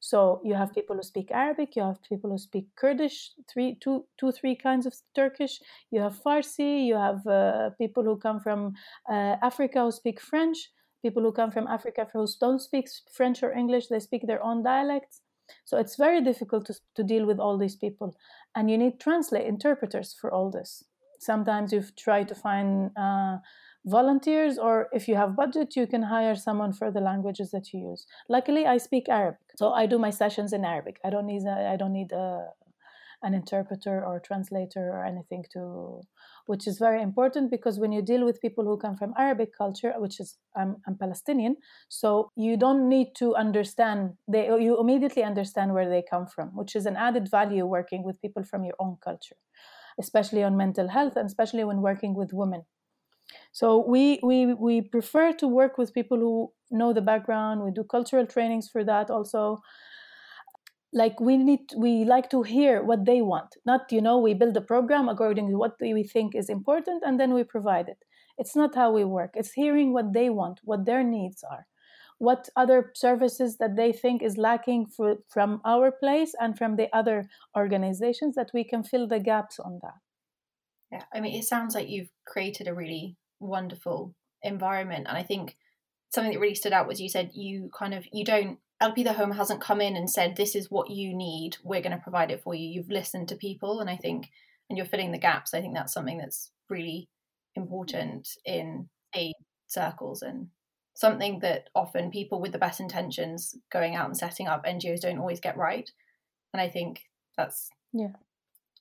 So 0.00 0.40
you 0.44 0.54
have 0.54 0.74
people 0.74 0.96
who 0.96 1.02
speak 1.02 1.30
Arabic, 1.30 1.76
you 1.76 1.82
have 1.82 2.02
people 2.02 2.30
who 2.30 2.36
speak 2.36 2.66
Kurdish, 2.76 3.32
three, 3.48 3.78
two, 3.80 4.04
two, 4.18 4.32
three 4.32 4.54
kinds 4.54 4.84
of 4.84 4.94
Turkish. 5.14 5.60
You 5.90 6.02
have 6.02 6.22
Farsi, 6.22 6.84
you 6.84 6.94
have 6.94 7.26
uh, 7.26 7.70
people 7.78 8.04
who 8.04 8.18
come 8.18 8.38
from 8.38 8.74
uh, 9.08 9.36
Africa 9.42 9.80
who 9.80 9.90
speak 9.90 10.20
French, 10.20 10.58
people 11.02 11.22
who 11.22 11.32
come 11.32 11.50
from 11.50 11.66
Africa 11.66 12.06
who 12.12 12.26
don't 12.38 12.60
speak 12.60 12.88
French 13.12 13.42
or 13.42 13.52
English, 13.52 13.86
they 13.86 13.98
speak 13.98 14.26
their 14.26 14.44
own 14.44 14.62
dialects. 14.62 15.22
So 15.64 15.78
it's 15.78 15.96
very 15.96 16.22
difficult 16.22 16.66
to, 16.66 16.74
to 16.96 17.02
deal 17.02 17.24
with 17.26 17.38
all 17.38 17.56
these 17.56 17.76
people. 17.76 18.14
And 18.54 18.70
you 18.70 18.76
need 18.76 19.00
translate 19.00 19.46
interpreters 19.46 20.14
for 20.18 20.30
all 20.30 20.50
this. 20.50 20.84
Sometimes 21.18 21.72
you 21.72 21.82
try 21.96 22.24
to 22.24 22.34
find 22.34 22.90
uh, 22.96 23.38
volunteers, 23.86 24.58
or 24.58 24.88
if 24.92 25.08
you 25.08 25.16
have 25.16 25.36
budget, 25.36 25.76
you 25.76 25.86
can 25.86 26.02
hire 26.02 26.34
someone 26.34 26.72
for 26.72 26.90
the 26.90 27.00
languages 27.00 27.50
that 27.50 27.72
you 27.72 27.80
use. 27.90 28.06
Luckily, 28.28 28.66
I 28.66 28.78
speak 28.78 29.08
Arabic, 29.08 29.40
so 29.56 29.72
I 29.72 29.86
do 29.86 29.98
my 29.98 30.10
sessions 30.10 30.52
in 30.52 30.64
Arabic. 30.64 30.98
I 31.04 31.10
don't 31.10 31.26
need 31.26 31.46
I 31.46 31.76
don't 31.76 31.92
need 31.92 32.12
a, 32.12 32.48
an 33.22 33.34
interpreter 33.34 34.04
or 34.04 34.20
translator 34.20 34.90
or 34.90 35.04
anything 35.04 35.44
to 35.52 36.02
which 36.46 36.66
is 36.66 36.78
very 36.78 37.02
important 37.02 37.50
because 37.50 37.78
when 37.78 37.92
you 37.92 38.02
deal 38.02 38.24
with 38.24 38.40
people 38.40 38.64
who 38.64 38.76
come 38.76 38.96
from 38.96 39.14
Arabic 39.18 39.50
culture, 39.56 39.94
which 39.96 40.20
is 40.20 40.36
I'm, 40.56 40.76
I'm 40.86 40.96
Palestinian, 40.96 41.56
so 41.88 42.30
you 42.36 42.56
don't 42.56 42.88
need 42.88 43.14
to 43.16 43.34
understand 43.34 44.14
they 44.28 44.46
you 44.46 44.78
immediately 44.80 45.22
understand 45.22 45.72
where 45.72 45.88
they 45.88 46.02
come 46.08 46.26
from, 46.26 46.48
which 46.54 46.76
is 46.76 46.86
an 46.86 46.96
added 46.96 47.30
value 47.30 47.66
working 47.66 48.02
with 48.04 48.20
people 48.20 48.44
from 48.44 48.64
your 48.64 48.74
own 48.78 48.96
culture, 49.02 49.36
especially 49.98 50.42
on 50.42 50.56
mental 50.56 50.88
health 50.88 51.16
and 51.16 51.26
especially 51.26 51.64
when 51.64 51.80
working 51.80 52.14
with 52.14 52.32
women. 52.32 52.64
So 53.52 53.84
we 53.86 54.20
we 54.22 54.54
we 54.54 54.80
prefer 54.82 55.32
to 55.34 55.48
work 55.48 55.78
with 55.78 55.94
people 55.94 56.18
who 56.18 56.52
know 56.70 56.92
the 56.92 57.00
background. 57.00 57.62
We 57.62 57.70
do 57.70 57.84
cultural 57.84 58.26
trainings 58.26 58.68
for 58.68 58.84
that 58.84 59.10
also 59.10 59.60
like 60.94 61.18
we 61.20 61.36
need 61.36 61.72
we 61.76 62.04
like 62.04 62.30
to 62.30 62.42
hear 62.42 62.82
what 62.82 63.04
they 63.04 63.20
want 63.20 63.56
not 63.66 63.90
you 63.90 64.00
know 64.00 64.16
we 64.18 64.32
build 64.32 64.56
a 64.56 64.60
program 64.60 65.08
according 65.08 65.48
to 65.50 65.58
what 65.58 65.74
we 65.80 66.04
think 66.04 66.34
is 66.34 66.48
important 66.48 67.02
and 67.04 67.18
then 67.18 67.34
we 67.34 67.42
provide 67.42 67.88
it 67.88 67.98
it's 68.38 68.54
not 68.56 68.74
how 68.74 68.90
we 68.92 69.04
work 69.04 69.32
it's 69.34 69.52
hearing 69.52 69.92
what 69.92 70.12
they 70.12 70.30
want 70.30 70.60
what 70.62 70.86
their 70.86 71.02
needs 71.02 71.42
are 71.50 71.66
what 72.18 72.48
other 72.54 72.92
services 72.94 73.58
that 73.58 73.74
they 73.74 73.92
think 73.92 74.22
is 74.22 74.36
lacking 74.36 74.86
for, 74.86 75.16
from 75.28 75.60
our 75.64 75.90
place 75.90 76.32
and 76.40 76.56
from 76.56 76.76
the 76.76 76.88
other 76.96 77.28
organizations 77.56 78.36
that 78.36 78.50
we 78.54 78.62
can 78.62 78.84
fill 78.84 79.08
the 79.08 79.18
gaps 79.18 79.58
on 79.58 79.80
that 79.82 79.98
yeah 80.94 81.02
i 81.12 81.20
mean 81.20 81.38
it 81.38 81.44
sounds 81.44 81.74
like 81.74 81.88
you've 81.88 82.10
created 82.26 82.68
a 82.68 82.74
really 82.74 83.16
wonderful 83.40 84.14
environment 84.42 85.06
and 85.08 85.16
i 85.16 85.22
think 85.22 85.56
something 86.12 86.32
that 86.32 86.40
really 86.40 86.54
stood 86.54 86.72
out 86.72 86.86
was 86.86 87.00
you 87.00 87.08
said 87.08 87.30
you 87.34 87.70
kind 87.76 87.94
of 87.94 88.04
you 88.12 88.24
don't 88.24 88.58
Elpida 88.82 89.14
Home 89.14 89.30
hasn't 89.30 89.60
come 89.60 89.80
in 89.80 89.96
and 89.96 90.10
said, 90.10 90.36
This 90.36 90.54
is 90.54 90.70
what 90.70 90.90
you 90.90 91.14
need, 91.14 91.56
we're 91.62 91.80
going 91.80 91.96
to 91.96 92.02
provide 92.02 92.30
it 92.30 92.42
for 92.42 92.54
you. 92.54 92.68
You've 92.68 92.90
listened 92.90 93.28
to 93.28 93.36
people, 93.36 93.80
and 93.80 93.88
I 93.88 93.96
think, 93.96 94.30
and 94.68 94.76
you're 94.76 94.86
filling 94.86 95.12
the 95.12 95.18
gaps. 95.18 95.54
I 95.54 95.60
think 95.60 95.74
that's 95.74 95.92
something 95.92 96.18
that's 96.18 96.50
really 96.68 97.08
important 97.54 98.28
in 98.44 98.88
aid 99.14 99.34
circles 99.68 100.22
and 100.22 100.48
something 100.94 101.40
that 101.40 101.68
often 101.74 102.10
people 102.10 102.40
with 102.40 102.52
the 102.52 102.58
best 102.58 102.80
intentions 102.80 103.54
going 103.72 103.94
out 103.94 104.06
and 104.06 104.16
setting 104.16 104.48
up 104.48 104.64
NGOs 104.64 105.00
don't 105.00 105.18
always 105.18 105.40
get 105.40 105.56
right. 105.56 105.90
And 106.52 106.60
I 106.60 106.68
think 106.68 107.02
that's 107.36 107.68
yeah 107.92 108.12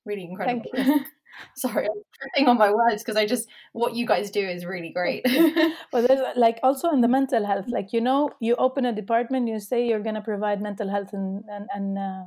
really 0.05 0.23
incredible. 0.23 0.71
Sorry, 1.55 1.87
tripping 2.19 2.47
on 2.47 2.57
my 2.57 2.71
words 2.71 3.03
because 3.03 3.15
I 3.15 3.25
just 3.25 3.47
what 3.73 3.95
you 3.95 4.05
guys 4.05 4.31
do 4.31 4.39
is 4.39 4.65
really 4.65 4.89
great. 4.89 5.25
well, 5.93 6.05
there's 6.07 6.21
like 6.35 6.59
also 6.63 6.89
in 6.89 7.01
the 7.01 7.07
mental 7.07 7.45
health, 7.45 7.65
like 7.67 7.93
you 7.93 8.01
know, 8.01 8.29
you 8.39 8.55
open 8.55 8.85
a 8.85 8.93
department, 8.93 9.47
you 9.47 9.59
say 9.59 9.87
you're 9.87 10.03
going 10.03 10.15
to 10.15 10.21
provide 10.21 10.61
mental 10.61 10.89
health 10.89 11.09
and 11.13 11.43
and, 11.49 11.67
and 11.73 11.97
uh, 11.97 12.23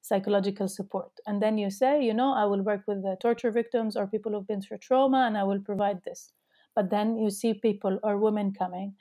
psychological 0.00 0.68
support, 0.68 1.12
and 1.26 1.42
then 1.42 1.58
you 1.58 1.70
say, 1.70 2.02
you 2.02 2.14
know, 2.14 2.32
I 2.32 2.44
will 2.44 2.62
work 2.62 2.82
with 2.86 3.02
the 3.02 3.16
torture 3.20 3.50
victims 3.50 3.96
or 3.96 4.06
people 4.06 4.32
who've 4.32 4.46
been 4.46 4.62
through 4.62 4.78
trauma, 4.78 5.24
and 5.26 5.36
I 5.36 5.44
will 5.44 5.60
provide 5.60 6.02
this. 6.04 6.32
But 6.74 6.90
then 6.90 7.16
you 7.16 7.30
see 7.30 7.54
people 7.54 7.98
or 8.02 8.16
women 8.16 8.52
coming, 8.52 8.94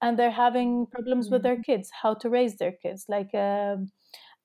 and 0.00 0.18
they're 0.18 0.30
having 0.30 0.86
problems 0.86 1.30
with 1.30 1.42
their 1.42 1.54
mm-hmm. 1.54 1.72
kids, 1.72 1.90
how 2.02 2.14
to 2.14 2.28
raise 2.28 2.56
their 2.56 2.72
kids, 2.72 3.06
like. 3.08 3.34
Uh, 3.34 3.76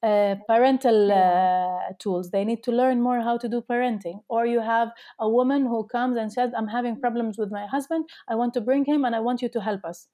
uh, 0.03 0.35
parental 0.47 1.11
uh, 1.11 1.93
tools. 1.99 2.29
They 2.31 2.45
need 2.45 2.63
to 2.63 2.71
learn 2.71 3.01
more 3.01 3.21
how 3.21 3.37
to 3.37 3.49
do 3.49 3.61
parenting. 3.61 4.21
Or 4.29 4.45
you 4.45 4.61
have 4.61 4.89
a 5.19 5.29
woman 5.29 5.65
who 5.65 5.87
comes 5.87 6.17
and 6.17 6.31
says, 6.31 6.51
I'm 6.55 6.67
having 6.67 6.99
problems 6.99 7.37
with 7.37 7.51
my 7.51 7.65
husband. 7.65 8.05
I 8.27 8.35
want 8.35 8.53
to 8.55 8.61
bring 8.61 8.85
him 8.85 9.05
and 9.05 9.15
I 9.15 9.19
want 9.19 9.41
you 9.41 9.49
to 9.49 9.61
help 9.61 9.83
us. 9.85 10.07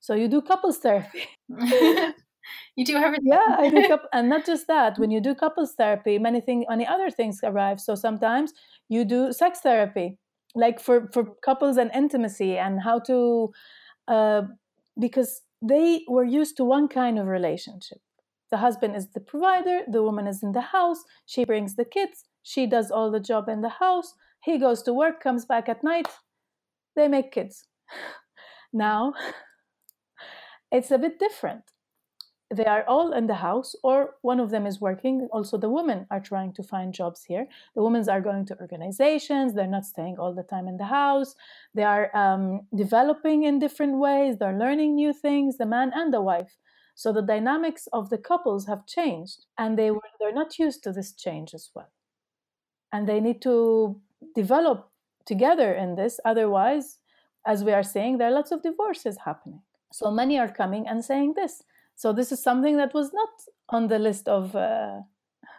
So 0.00 0.14
you 0.14 0.28
do 0.28 0.40
couples 0.40 0.78
therapy. 0.78 1.24
you 2.76 2.84
do 2.84 2.96
everything. 2.96 3.26
Yeah, 3.28 3.56
I 3.58 3.70
do. 3.70 3.88
Couple, 3.88 4.08
and 4.12 4.28
not 4.28 4.46
just 4.46 4.66
that. 4.66 4.98
When 4.98 5.10
you 5.10 5.20
do 5.20 5.34
couples 5.34 5.74
therapy, 5.74 6.18
many 6.18 6.40
things, 6.40 6.64
many 6.68 6.86
other 6.86 7.10
things 7.10 7.40
arrive. 7.42 7.80
So 7.80 7.94
sometimes 7.94 8.52
you 8.88 9.04
do 9.04 9.32
sex 9.32 9.60
therapy, 9.60 10.18
like 10.54 10.80
for 10.80 11.08
for 11.12 11.24
couples 11.44 11.76
and 11.76 11.90
intimacy 11.94 12.56
and 12.56 12.80
how 12.80 12.98
to, 13.00 13.52
uh, 14.08 14.42
because 14.98 15.42
they 15.62 16.04
were 16.08 16.24
used 16.24 16.56
to 16.56 16.64
one 16.64 16.88
kind 16.88 17.18
of 17.18 17.26
relationship 17.26 18.00
the 18.50 18.58
husband 18.58 18.96
is 18.96 19.08
the 19.08 19.20
provider, 19.20 19.82
the 19.88 20.02
woman 20.02 20.26
is 20.26 20.42
in 20.42 20.52
the 20.52 20.60
house, 20.60 21.04
she 21.26 21.44
brings 21.44 21.76
the 21.76 21.84
kids, 21.84 22.24
she 22.42 22.66
does 22.66 22.90
all 22.90 23.10
the 23.10 23.20
job 23.20 23.48
in 23.48 23.60
the 23.60 23.68
house, 23.68 24.14
he 24.42 24.58
goes 24.58 24.82
to 24.82 24.92
work, 24.94 25.22
comes 25.22 25.44
back 25.44 25.68
at 25.68 25.84
night, 25.84 26.08
they 26.96 27.08
make 27.08 27.32
kids. 27.32 27.64
now, 28.72 29.14
it's 30.72 30.90
a 30.90 30.98
bit 30.98 31.18
different. 31.18 31.62
They 32.52 32.64
are 32.64 32.84
all 32.88 33.12
in 33.12 33.28
the 33.28 33.34
house, 33.34 33.76
or 33.84 34.16
one 34.22 34.40
of 34.40 34.50
them 34.50 34.66
is 34.66 34.80
working. 34.80 35.28
Also, 35.32 35.56
the 35.56 35.68
women 35.68 36.08
are 36.10 36.18
trying 36.18 36.52
to 36.54 36.64
find 36.64 36.92
jobs 36.92 37.22
here. 37.22 37.46
The 37.76 37.82
women 37.82 38.08
are 38.08 38.20
going 38.20 38.44
to 38.46 38.60
organizations, 38.60 39.54
they're 39.54 39.68
not 39.68 39.86
staying 39.86 40.16
all 40.18 40.34
the 40.34 40.42
time 40.42 40.66
in 40.66 40.76
the 40.76 40.86
house. 40.86 41.36
They 41.74 41.84
are 41.84 42.10
um, 42.16 42.62
developing 42.74 43.44
in 43.44 43.60
different 43.60 43.98
ways, 43.98 44.38
they're 44.38 44.58
learning 44.58 44.96
new 44.96 45.12
things, 45.12 45.58
the 45.58 45.66
man 45.66 45.92
and 45.94 46.12
the 46.12 46.20
wife. 46.20 46.58
So 46.94 47.12
the 47.12 47.22
dynamics 47.22 47.88
of 47.92 48.10
the 48.10 48.18
couples 48.18 48.66
have 48.66 48.86
changed 48.86 49.46
and 49.58 49.78
they 49.78 49.90
were 49.90 50.00
they're 50.18 50.32
not 50.32 50.58
used 50.58 50.82
to 50.84 50.92
this 50.92 51.12
change 51.12 51.54
as 51.54 51.70
well. 51.74 51.90
And 52.92 53.08
they 53.08 53.20
need 53.20 53.40
to 53.42 54.00
develop 54.34 54.90
together 55.26 55.72
in 55.72 55.94
this. 55.94 56.20
Otherwise, 56.24 56.98
as 57.46 57.64
we 57.64 57.72
are 57.72 57.82
saying, 57.82 58.18
there 58.18 58.28
are 58.28 58.34
lots 58.34 58.50
of 58.50 58.62
divorces 58.62 59.18
happening. 59.24 59.62
So 59.92 60.10
many 60.10 60.38
are 60.38 60.52
coming 60.52 60.86
and 60.86 61.04
saying 61.04 61.34
this. 61.34 61.62
So 61.96 62.12
this 62.12 62.32
is 62.32 62.42
something 62.42 62.76
that 62.76 62.94
was 62.94 63.12
not 63.12 63.28
on 63.68 63.88
the 63.88 63.98
list 63.98 64.28
of 64.28 64.54
uh, 64.56 65.00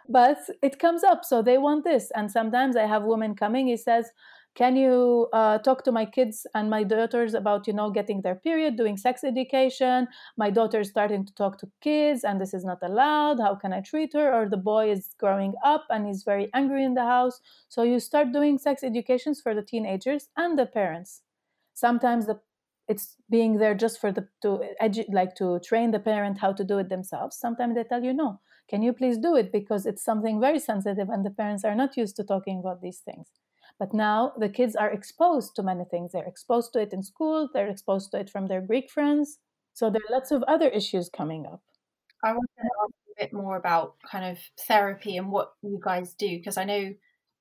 but 0.08 0.38
it 0.62 0.78
comes 0.78 1.04
up 1.04 1.24
so 1.24 1.42
they 1.42 1.58
want 1.58 1.84
this 1.84 2.10
and 2.14 2.30
sometimes 2.30 2.76
i 2.76 2.86
have 2.86 3.04
women 3.04 3.34
coming 3.34 3.68
he 3.68 3.76
says 3.76 4.10
can 4.54 4.76
you 4.76 5.28
uh, 5.32 5.58
talk 5.58 5.82
to 5.84 5.92
my 5.92 6.04
kids 6.04 6.46
and 6.54 6.68
my 6.68 6.82
daughters 6.84 7.32
about 7.32 7.66
you 7.66 7.72
know 7.72 7.90
getting 7.90 8.20
their 8.20 8.34
period 8.34 8.76
doing 8.76 8.96
sex 8.98 9.24
education? 9.24 10.08
My 10.36 10.50
daughter 10.50 10.80
is 10.80 10.90
starting 10.90 11.24
to 11.24 11.34
talk 11.34 11.58
to 11.58 11.70
kids 11.80 12.22
and 12.22 12.38
this 12.40 12.52
is 12.52 12.64
not 12.64 12.78
allowed. 12.82 13.40
How 13.40 13.54
can 13.54 13.72
i 13.72 13.80
treat 13.80 14.12
her? 14.12 14.32
Or 14.32 14.48
the 14.48 14.58
boy 14.58 14.90
is 14.90 15.14
growing 15.18 15.54
up 15.64 15.86
and 15.88 16.06
he's 16.06 16.22
very 16.22 16.50
angry 16.54 16.84
in 16.84 16.94
the 16.94 17.04
house. 17.04 17.40
So 17.68 17.82
you 17.82 17.98
start 17.98 18.32
doing 18.32 18.58
sex 18.58 18.84
educations 18.84 19.40
for 19.40 19.54
the 19.54 19.62
teenagers 19.62 20.28
and 20.36 20.58
the 20.58 20.66
parents. 20.66 21.22
Sometimes 21.74 22.26
the 22.26 22.40
it's 22.88 23.16
being 23.30 23.58
there 23.58 23.74
just 23.74 24.00
for 24.00 24.12
the 24.12 24.28
to 24.42 24.60
edu- 24.82 25.12
like 25.12 25.34
to 25.36 25.60
train 25.60 25.92
the 25.92 26.00
parent 26.00 26.38
how 26.38 26.52
to 26.52 26.64
do 26.64 26.78
it 26.78 26.90
themselves. 26.90 27.36
Sometimes 27.38 27.74
they 27.74 27.84
tell 27.84 28.02
you 28.04 28.12
no. 28.12 28.40
Can 28.68 28.82
you 28.82 28.92
please 28.92 29.16
do 29.18 29.34
it? 29.36 29.50
Because 29.50 29.86
it's 29.86 30.04
something 30.04 30.40
very 30.40 30.58
sensitive 30.58 31.08
and 31.08 31.24
the 31.24 31.30
parents 31.30 31.64
are 31.64 31.74
not 31.74 31.96
used 31.96 32.16
to 32.16 32.24
talking 32.24 32.58
about 32.60 32.82
these 32.82 32.98
things 32.98 33.28
but 33.82 33.92
now 33.92 34.32
the 34.38 34.48
kids 34.48 34.76
are 34.76 34.92
exposed 34.92 35.56
to 35.56 35.62
many 35.64 35.82
things. 35.84 36.12
They're 36.12 36.22
exposed 36.22 36.72
to 36.72 36.78
it 36.78 36.92
in 36.92 37.02
school, 37.02 37.48
they're 37.52 37.68
exposed 37.68 38.12
to 38.12 38.20
it 38.20 38.30
from 38.30 38.46
their 38.46 38.60
Greek 38.60 38.88
friends. 38.88 39.38
So 39.72 39.90
there 39.90 40.02
are 40.08 40.14
lots 40.14 40.30
of 40.30 40.44
other 40.44 40.68
issues 40.68 41.10
coming 41.10 41.46
up. 41.46 41.62
I 42.22 42.30
want 42.30 42.48
to 42.58 42.62
ask 42.62 42.94
a 43.10 43.24
bit 43.24 43.32
more 43.32 43.56
about 43.56 43.94
kind 44.08 44.24
of 44.24 44.38
therapy 44.68 45.16
and 45.16 45.32
what 45.32 45.54
you 45.62 45.80
guys 45.84 46.14
do 46.14 46.38
because 46.38 46.56
I 46.56 46.62
know 46.62 46.94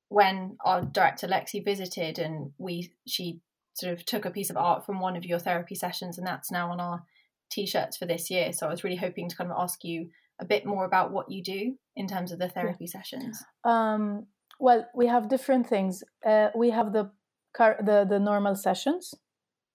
when 0.09 0.57
our 0.65 0.81
director 0.81 1.27
Lexi 1.27 1.63
visited 1.63 2.17
and 2.17 2.53
we 2.57 2.91
she 3.07 3.41
sort 3.75 3.93
of 3.93 4.03
took 4.03 4.25
a 4.25 4.31
piece 4.31 4.49
of 4.49 4.57
art 4.57 4.83
from 4.83 4.99
one 4.99 5.15
of 5.15 5.25
your 5.25 5.37
therapy 5.37 5.75
sessions 5.75 6.17
and 6.17 6.25
that's 6.25 6.49
now 6.49 6.71
on 6.71 6.79
our 6.79 7.03
t-shirts 7.51 7.97
for 7.97 8.07
this 8.07 8.31
year. 8.31 8.51
So 8.51 8.65
I 8.65 8.71
was 8.71 8.83
really 8.83 8.95
hoping 8.95 9.29
to 9.29 9.35
kind 9.35 9.51
of 9.51 9.57
ask 9.59 9.83
you 9.83 10.09
a 10.39 10.45
bit 10.45 10.65
more 10.65 10.85
about 10.85 11.11
what 11.11 11.29
you 11.29 11.43
do 11.43 11.75
in 11.95 12.07
terms 12.07 12.31
of 12.31 12.39
the 12.39 12.49
therapy 12.49 12.85
yeah. 12.85 12.99
sessions. 12.99 13.43
Um, 13.63 14.25
well, 14.61 14.87
we 14.93 15.07
have 15.07 15.27
different 15.27 15.67
things. 15.67 16.03
Uh, 16.25 16.49
we 16.55 16.69
have 16.69 16.93
the 16.93 17.11
car- 17.53 17.81
the 17.83 18.05
the 18.05 18.19
normal 18.19 18.55
sessions, 18.55 19.13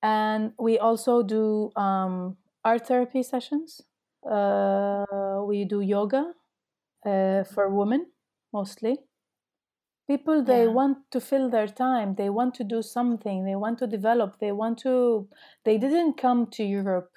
and 0.02 0.52
we 0.58 0.78
also 0.78 1.22
do 1.22 1.70
um, 1.76 2.36
art 2.64 2.86
therapy 2.86 3.22
sessions. 3.22 3.82
Uh, 4.24 5.42
we 5.46 5.64
do 5.64 5.80
yoga 5.80 6.32
uh, 7.04 7.44
for 7.44 7.68
women 7.68 8.06
mostly. 8.52 8.98
People 10.08 10.44
they 10.44 10.64
yeah. 10.64 10.78
want 10.78 10.98
to 11.10 11.20
fill 11.20 11.50
their 11.50 11.66
time. 11.66 12.14
They 12.14 12.30
want 12.30 12.54
to 12.54 12.64
do 12.64 12.80
something. 12.80 13.44
They 13.44 13.56
want 13.56 13.78
to 13.80 13.86
develop. 13.88 14.38
They 14.38 14.52
want 14.52 14.78
to. 14.86 15.28
They 15.64 15.78
didn't 15.78 16.14
come 16.16 16.46
to 16.52 16.62
Europe 16.62 17.10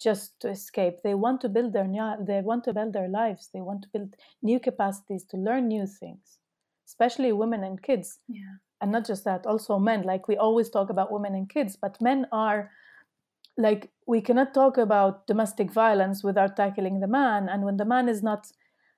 just 0.00 0.40
to 0.40 0.48
escape. 0.48 1.02
They 1.04 1.14
want 1.14 1.40
to 1.42 1.48
build 1.48 1.72
their 1.74 1.88
they 2.26 2.40
want 2.40 2.64
to 2.64 2.72
build 2.72 2.92
their 2.94 3.08
lives. 3.08 3.50
They 3.52 3.60
want 3.60 3.82
to 3.82 3.88
build 3.92 4.14
new 4.42 4.58
capacities 4.58 5.24
to 5.30 5.36
learn 5.36 5.68
new 5.68 5.86
things, 5.86 6.38
especially 6.92 7.32
women 7.32 7.64
and 7.64 7.82
kids. 7.82 8.18
Yeah. 8.28 8.56
And 8.80 8.92
not 8.92 9.06
just 9.06 9.24
that, 9.24 9.46
also 9.46 9.78
men. 9.78 10.02
Like 10.02 10.28
we 10.28 10.36
always 10.36 10.68
talk 10.68 10.90
about 10.90 11.12
women 11.12 11.34
and 11.34 11.48
kids, 11.48 11.76
but 11.80 12.00
men 12.00 12.26
are 12.32 12.70
like 13.56 13.90
we 14.06 14.20
cannot 14.20 14.54
talk 14.54 14.76
about 14.78 15.26
domestic 15.26 15.72
violence 15.72 16.24
without 16.24 16.56
tackling 16.56 17.00
the 17.00 17.06
man. 17.06 17.48
And 17.48 17.64
when 17.64 17.76
the 17.76 17.84
man 17.84 18.08
is 18.08 18.22
not 18.22 18.46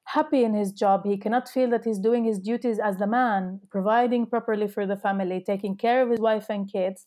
happy 0.05 0.43
in 0.45 0.55
his 0.55 0.73
job, 0.73 1.05
he 1.05 1.17
cannot 1.17 1.49
feel 1.49 1.71
that 1.71 1.85
he's 1.85 1.99
doing 1.99 2.25
his 2.25 2.39
duties 2.39 2.79
as 2.79 2.97
the 2.97 3.07
man, 3.07 3.61
providing 3.71 4.27
properly 4.27 4.69
for 4.69 4.87
the 4.87 4.97
family, 4.97 5.41
taking 5.41 5.77
care 5.77 6.03
of 6.03 6.11
his 6.11 6.21
wife 6.21 6.47
and 6.51 6.71
kids. 6.71 7.07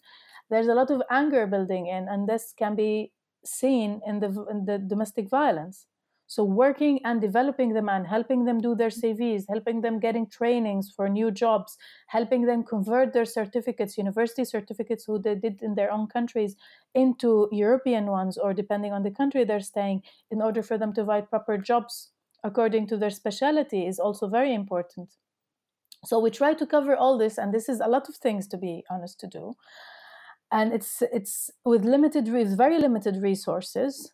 There's 0.49 0.67
a 0.67 0.73
lot 0.73 0.91
of 0.91 1.01
anger 1.11 1.45
building 1.47 1.87
in, 1.87 2.07
and 2.07 2.27
this 2.27 2.53
can 2.57 2.75
be 2.75 3.11
seen 3.43 4.01
in 4.05 4.19
the, 4.19 4.29
in 4.49 4.65
the 4.65 4.77
domestic 4.77 5.29
violence. 5.29 5.85
So, 6.27 6.43
working 6.43 6.99
and 7.05 7.21
developing 7.21 7.73
the 7.73 7.81
man, 7.81 8.05
helping 8.05 8.45
them 8.45 8.59
do 8.59 8.75
their 8.75 8.91
CVs, 8.91 9.45
helping 9.49 9.81
them 9.81 9.99
getting 9.99 10.27
trainings 10.29 10.91
for 10.91 11.07
new 11.09 11.31
jobs, 11.31 11.77
helping 12.07 12.43
them 12.43 12.63
convert 12.63 13.13
their 13.13 13.25
certificates, 13.25 13.97
university 13.97 14.43
certificates 14.45 15.05
who 15.05 15.19
they 15.19 15.35
did 15.35 15.61
in 15.63 15.75
their 15.75 15.91
own 15.91 16.07
countries, 16.07 16.55
into 16.93 17.47
European 17.51 18.07
ones, 18.07 18.37
or 18.37 18.53
depending 18.53 18.91
on 18.93 19.03
the 19.03 19.11
country 19.11 19.43
they're 19.45 19.59
staying, 19.61 20.03
in 20.29 20.41
order 20.41 20.61
for 20.61 20.77
them 20.77 20.93
to 20.93 21.05
find 21.05 21.29
proper 21.29 21.57
jobs 21.57 22.11
according 22.43 22.87
to 22.87 22.97
their 22.97 23.09
specialty, 23.09 23.85
is 23.87 23.99
also 23.99 24.27
very 24.27 24.53
important. 24.53 25.15
So, 26.05 26.19
we 26.19 26.31
try 26.31 26.53
to 26.55 26.65
cover 26.67 26.95
all 26.95 27.17
this, 27.17 27.37
and 27.37 27.53
this 27.53 27.69
is 27.69 27.79
a 27.81 27.87
lot 27.87 28.09
of 28.09 28.15
things 28.15 28.47
to 28.49 28.57
be 28.57 28.83
honest 28.89 29.19
to 29.21 29.27
do 29.27 29.55
and 30.51 30.71
it's 30.73 31.01
it's 31.11 31.51
with 31.65 31.83
limited 31.83 32.27
with 32.31 32.57
very 32.57 32.79
limited 32.79 33.17
resources 33.17 34.13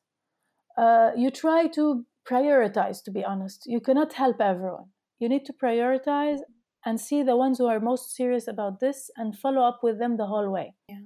uh, 0.77 1.11
you 1.15 1.29
try 1.31 1.67
to 1.67 2.05
prioritize 2.27 3.03
to 3.03 3.11
be 3.11 3.23
honest. 3.23 3.63
You 3.65 3.79
cannot 3.79 4.13
help 4.13 4.39
everyone. 4.39 4.89
You 5.19 5.29
need 5.29 5.45
to 5.45 5.53
prioritize 5.53 6.39
and 6.85 6.99
see 6.99 7.23
the 7.23 7.37
ones 7.37 7.57
who 7.57 7.67
are 7.67 7.79
most 7.79 8.15
serious 8.15 8.47
about 8.47 8.79
this 8.79 9.09
and 9.15 9.37
follow 9.37 9.61
up 9.61 9.79
with 9.83 9.99
them 9.99 10.17
the 10.17 10.27
whole 10.27 10.49
way. 10.49 10.75
Yeah. 10.89 10.99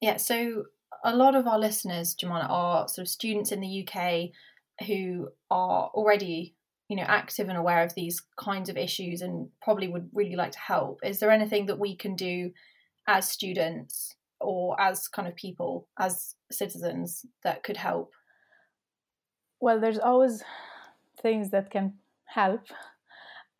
Yeah 0.00 0.16
so 0.16 0.64
a 1.04 1.14
lot 1.14 1.34
of 1.34 1.46
our 1.46 1.58
listeners 1.58 2.14
Jumana 2.14 2.48
are 2.48 2.88
sort 2.88 3.06
of 3.06 3.08
students 3.08 3.52
in 3.52 3.60
the 3.60 3.86
UK 3.86 4.30
who 4.86 5.28
are 5.50 5.90
already 5.94 6.54
you 6.90 6.96
know 6.96 7.04
active 7.04 7.48
and 7.48 7.56
aware 7.56 7.84
of 7.84 7.94
these 7.94 8.20
kinds 8.36 8.68
of 8.68 8.76
issues 8.76 9.22
and 9.22 9.48
probably 9.62 9.88
would 9.88 10.10
really 10.12 10.36
like 10.36 10.52
to 10.52 10.58
help. 10.58 10.98
Is 11.04 11.20
there 11.20 11.30
anything 11.30 11.66
that 11.66 11.78
we 11.78 11.96
can 11.96 12.16
do 12.16 12.50
as 13.06 13.28
students 13.28 14.16
or 14.40 14.78
as 14.80 15.06
kind 15.06 15.28
of 15.28 15.36
people, 15.36 15.86
as 15.98 16.34
citizens, 16.50 17.24
that 17.44 17.62
could 17.62 17.76
help? 17.76 18.12
Well, 19.60 19.80
there's 19.80 19.98
always 19.98 20.42
things 21.20 21.50
that 21.50 21.70
can 21.70 21.94
help. 22.24 22.62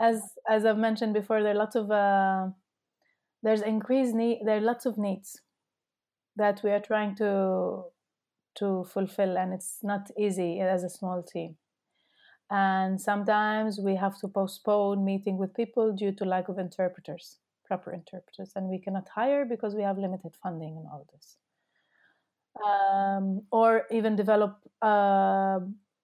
As 0.01 0.23
as 0.49 0.65
I've 0.65 0.79
mentioned 0.79 1.13
before, 1.15 1.43
there 1.43 1.53
are 1.53 1.63
lots 1.65 1.77
of 1.77 1.91
uh, 1.91 2.49
there's 3.43 3.63
increased 3.63 4.15
need. 4.15 4.41
There 4.45 4.57
are 4.57 4.61
lots 4.61 4.87
of 4.87 4.97
needs 4.99 5.43
that 6.37 6.63
we 6.65 6.71
are 6.71 6.81
trying 6.81 7.17
to 7.17 7.85
to 8.57 8.85
fulfill, 8.85 9.37
and 9.37 9.53
it's 9.53 9.79
not 9.83 10.11
easy 10.19 10.61
as 10.61 10.83
a 10.85 10.89
small 10.89 11.23
team. 11.23 11.57
And 12.51 13.01
sometimes 13.01 13.79
we 13.79 13.97
have 13.97 14.19
to 14.21 14.29
postpone 14.29 15.05
meeting 15.05 15.39
with 15.39 15.55
people 15.55 15.93
due 15.93 16.13
to 16.13 16.25
lack 16.25 16.49
of 16.49 16.59
interpreters 16.59 17.39
proper 17.71 17.93
interpreters, 17.93 18.51
and 18.57 18.69
we 18.69 18.79
cannot 18.81 19.09
hire 19.15 19.45
because 19.45 19.77
we 19.77 19.83
have 19.83 19.97
limited 19.97 20.33
funding 20.43 20.77
and 20.77 20.87
all 20.93 21.07
this. 21.13 21.37
Um, 22.67 23.43
or 23.53 23.87
even 23.93 24.17
develop 24.17 24.59
uh, 24.83 25.61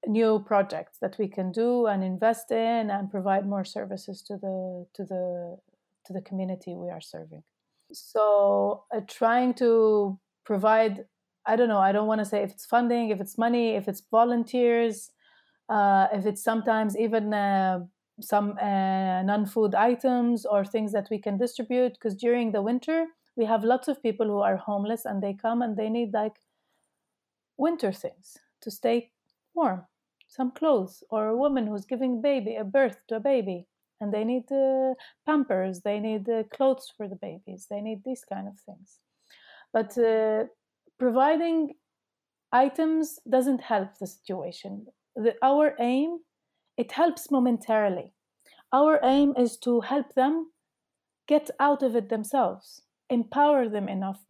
new 0.06 0.42
projects 0.46 0.98
that 1.00 1.16
we 1.18 1.28
can 1.28 1.52
do 1.52 1.86
and 1.86 2.02
invest 2.04 2.50
in 2.50 2.90
and 2.90 3.10
provide 3.10 3.46
more 3.46 3.64
services 3.64 4.22
to 4.22 4.36
the 4.36 4.86
to 4.94 5.04
the 5.04 5.56
to 6.06 6.12
the 6.12 6.20
community 6.20 6.74
we 6.74 6.88
are 6.90 7.00
serving. 7.00 7.42
So 7.92 8.84
uh, 8.94 9.00
trying 9.06 9.54
to 9.54 10.18
provide 10.44 11.04
I 11.46 11.56
don't 11.56 11.68
know 11.68 11.78
I 11.78 11.92
don't 11.92 12.06
want 12.06 12.20
to 12.20 12.24
say 12.24 12.42
if 12.42 12.50
it's 12.50 12.66
funding 12.66 13.10
if 13.10 13.20
it's 13.20 13.36
money 13.38 13.74
if 13.74 13.88
it's 13.88 14.02
volunteers 14.10 15.10
uh, 15.68 16.06
if 16.12 16.26
it's 16.26 16.42
sometimes 16.42 16.96
even 16.96 17.34
uh, 17.34 17.80
some 18.20 18.56
uh, 18.60 19.22
non-food 19.22 19.74
items 19.74 20.46
or 20.46 20.64
things 20.64 20.92
that 20.92 21.08
we 21.10 21.18
can 21.18 21.36
distribute 21.36 21.92
because 21.94 22.14
during 22.14 22.52
the 22.52 22.62
winter 22.62 23.06
we 23.36 23.44
have 23.44 23.64
lots 23.64 23.88
of 23.88 24.02
people 24.02 24.26
who 24.26 24.38
are 24.38 24.56
homeless 24.56 25.04
and 25.04 25.22
they 25.22 25.34
come 25.34 25.62
and 25.62 25.76
they 25.76 25.88
need 25.88 26.12
like 26.12 26.36
winter 27.58 27.92
things 27.92 28.38
to 28.60 28.70
stay 28.70 29.10
warm 29.54 29.84
some 30.36 30.50
clothes 30.50 31.02
or 31.10 31.28
a 31.28 31.36
woman 31.36 31.66
who's 31.66 31.84
giving 31.86 32.20
baby 32.20 32.56
a 32.56 32.64
birth 32.64 32.98
to 33.08 33.16
a 33.16 33.20
baby 33.20 33.66
and 34.00 34.12
they 34.12 34.24
need 34.24 34.50
uh, 34.52 34.94
pampers 35.24 35.80
they 35.80 35.98
need 35.98 36.28
uh, 36.28 36.42
clothes 36.54 36.92
for 36.96 37.08
the 37.08 37.16
babies 37.16 37.66
they 37.70 37.80
need 37.80 38.02
these 38.04 38.24
kind 38.24 38.46
of 38.46 38.58
things 38.60 38.98
but 39.72 39.96
uh, 39.98 40.44
providing 40.98 41.74
items 42.52 43.18
doesn't 43.28 43.60
help 43.60 43.98
the 43.98 44.06
situation 44.06 44.86
the, 45.16 45.34
our 45.42 45.74
aim 45.80 46.18
it 46.76 46.92
helps 46.92 47.30
momentarily. 47.30 48.12
Our 48.72 49.00
aim 49.02 49.34
is 49.36 49.56
to 49.58 49.80
help 49.80 50.14
them 50.14 50.50
get 51.26 51.50
out 51.58 51.82
of 51.82 51.96
it 51.96 52.08
themselves, 52.08 52.82
empower 53.08 53.68
them 53.68 53.88
enough 53.88 54.20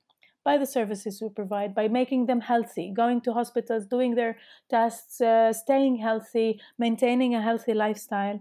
by 0.49 0.57
the 0.57 0.73
services 0.79 1.21
we 1.21 1.29
provide, 1.41 1.75
by 1.75 1.87
making 2.01 2.27
them 2.27 2.41
healthy, 2.41 2.87
going 3.03 3.21
to 3.23 3.33
hospitals, 3.41 3.85
doing 3.97 4.15
their 4.15 4.35
tests, 4.71 5.21
uh, 5.21 5.53
staying 5.53 5.97
healthy, 6.09 6.61
maintaining 6.79 7.35
a 7.35 7.43
healthy 7.43 7.75
lifestyle 7.75 8.39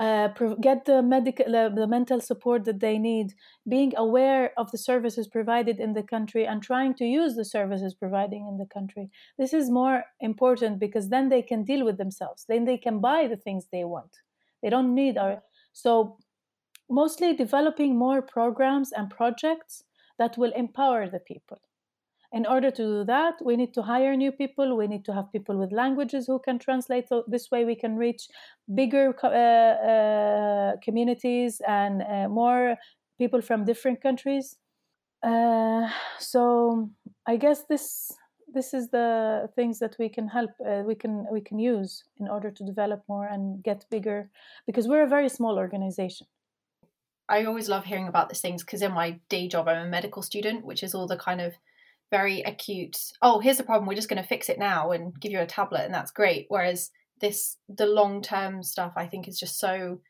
uh, 0.00 0.28
get 0.62 0.86
the 0.86 1.02
medical 1.02 1.44
the, 1.44 1.70
the 1.74 1.86
mental 1.86 2.20
support 2.20 2.64
that 2.64 2.80
they 2.80 2.98
need 2.98 3.34
being 3.68 3.92
aware 3.96 4.50
of 4.56 4.70
the 4.70 4.78
services 4.78 5.28
provided 5.28 5.78
in 5.78 5.92
the 5.92 6.02
country 6.02 6.46
and 6.46 6.62
trying 6.62 6.94
to 6.94 7.04
use 7.04 7.36
the 7.36 7.44
services 7.44 7.94
providing 7.94 8.46
in 8.48 8.56
the 8.56 8.64
country. 8.64 9.10
This 9.38 9.52
is 9.52 9.70
more 9.70 10.04
important 10.20 10.78
because 10.80 11.10
then 11.10 11.28
they 11.28 11.42
can 11.42 11.64
deal 11.64 11.84
with 11.84 11.98
themselves. 11.98 12.46
Then 12.48 12.64
they 12.64 12.78
can 12.78 13.00
buy 13.00 13.26
the 13.28 13.36
things 13.36 13.66
they 13.70 13.84
want. 13.84 14.16
They 14.62 14.70
don't 14.70 14.94
need 14.94 15.18
our 15.18 15.42
so 15.74 16.16
mostly 16.88 17.34
developing 17.34 17.96
more 17.96 18.22
programs 18.22 18.92
and 18.92 19.10
projects 19.10 19.84
that 20.20 20.38
will 20.38 20.52
empower 20.52 21.08
the 21.08 21.18
people 21.18 21.58
in 22.32 22.46
order 22.46 22.70
to 22.70 22.82
do 22.82 23.04
that, 23.04 23.34
we 23.44 23.56
need 23.56 23.74
to 23.74 23.82
hire 23.82 24.14
new 24.16 24.30
people. 24.30 24.76
We 24.76 24.86
need 24.86 25.04
to 25.06 25.12
have 25.12 25.32
people 25.32 25.56
with 25.56 25.72
languages 25.72 26.26
who 26.26 26.38
can 26.38 26.58
translate. 26.58 27.08
So 27.08 27.24
this 27.26 27.50
way, 27.50 27.64
we 27.64 27.74
can 27.74 27.96
reach 27.96 28.28
bigger 28.72 29.14
uh, 29.24 29.28
uh, 29.28 30.76
communities 30.82 31.60
and 31.66 32.02
uh, 32.02 32.28
more 32.28 32.76
people 33.18 33.42
from 33.42 33.64
different 33.64 34.00
countries. 34.00 34.56
Uh, 35.22 35.88
so 36.18 36.90
I 37.26 37.36
guess 37.36 37.64
this 37.68 38.12
this 38.52 38.74
is 38.74 38.88
the 38.90 39.48
things 39.54 39.78
that 39.78 39.94
we 39.98 40.08
can 40.08 40.26
help 40.26 40.50
uh, 40.66 40.82
we 40.84 40.94
can 40.94 41.26
we 41.30 41.40
can 41.40 41.58
use 41.58 42.02
in 42.16 42.26
order 42.26 42.50
to 42.50 42.64
develop 42.64 43.02
more 43.08 43.26
and 43.26 43.62
get 43.62 43.84
bigger 43.90 44.28
because 44.66 44.88
we're 44.88 45.04
a 45.04 45.08
very 45.08 45.28
small 45.28 45.56
organization 45.56 46.26
i 47.30 47.44
always 47.44 47.68
love 47.68 47.84
hearing 47.84 48.08
about 48.08 48.28
these 48.28 48.40
things 48.40 48.62
because 48.62 48.82
in 48.82 48.92
my 48.92 49.18
day 49.28 49.48
job 49.48 49.68
i'm 49.68 49.86
a 49.86 49.88
medical 49.88 50.22
student 50.22 50.64
which 50.64 50.82
is 50.82 50.94
all 50.94 51.06
the 51.06 51.16
kind 51.16 51.40
of 51.40 51.54
very 52.10 52.42
acute 52.42 53.12
oh 53.22 53.38
here's 53.38 53.56
the 53.56 53.62
problem 53.62 53.86
we're 53.86 53.94
just 53.94 54.08
going 54.08 54.22
to 54.22 54.28
fix 54.28 54.48
it 54.48 54.58
now 54.58 54.90
and 54.90 55.18
give 55.20 55.32
you 55.32 55.40
a 55.40 55.46
tablet 55.46 55.84
and 55.84 55.94
that's 55.94 56.10
great 56.10 56.46
whereas 56.48 56.90
this 57.20 57.56
the 57.68 57.86
long 57.86 58.20
term 58.20 58.62
stuff 58.62 58.92
i 58.96 59.06
think 59.06 59.28
is 59.28 59.38
just 59.38 59.58
so 59.58 60.00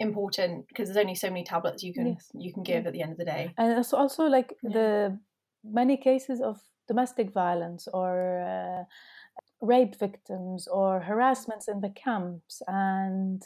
important 0.00 0.68
because 0.68 0.88
there's 0.88 1.02
only 1.02 1.14
so 1.14 1.28
many 1.28 1.42
tablets 1.42 1.82
you 1.82 1.92
can 1.92 2.08
yes. 2.08 2.30
you 2.34 2.52
can 2.52 2.62
give 2.62 2.82
yeah. 2.82 2.88
at 2.88 2.92
the 2.92 3.02
end 3.02 3.12
of 3.12 3.18
the 3.18 3.24
day 3.24 3.52
and 3.56 3.78
it's 3.78 3.92
also 3.92 4.24
like 4.24 4.54
yeah. 4.62 4.70
the 4.72 5.18
many 5.64 5.96
cases 5.96 6.40
of 6.40 6.60
domestic 6.86 7.32
violence 7.32 7.88
or 7.92 8.40
uh, 8.40 8.84
rape 9.60 9.98
victims 9.98 10.68
or 10.68 11.00
harassments 11.00 11.68
in 11.68 11.80
the 11.80 11.90
camps 11.90 12.62
and 12.66 13.42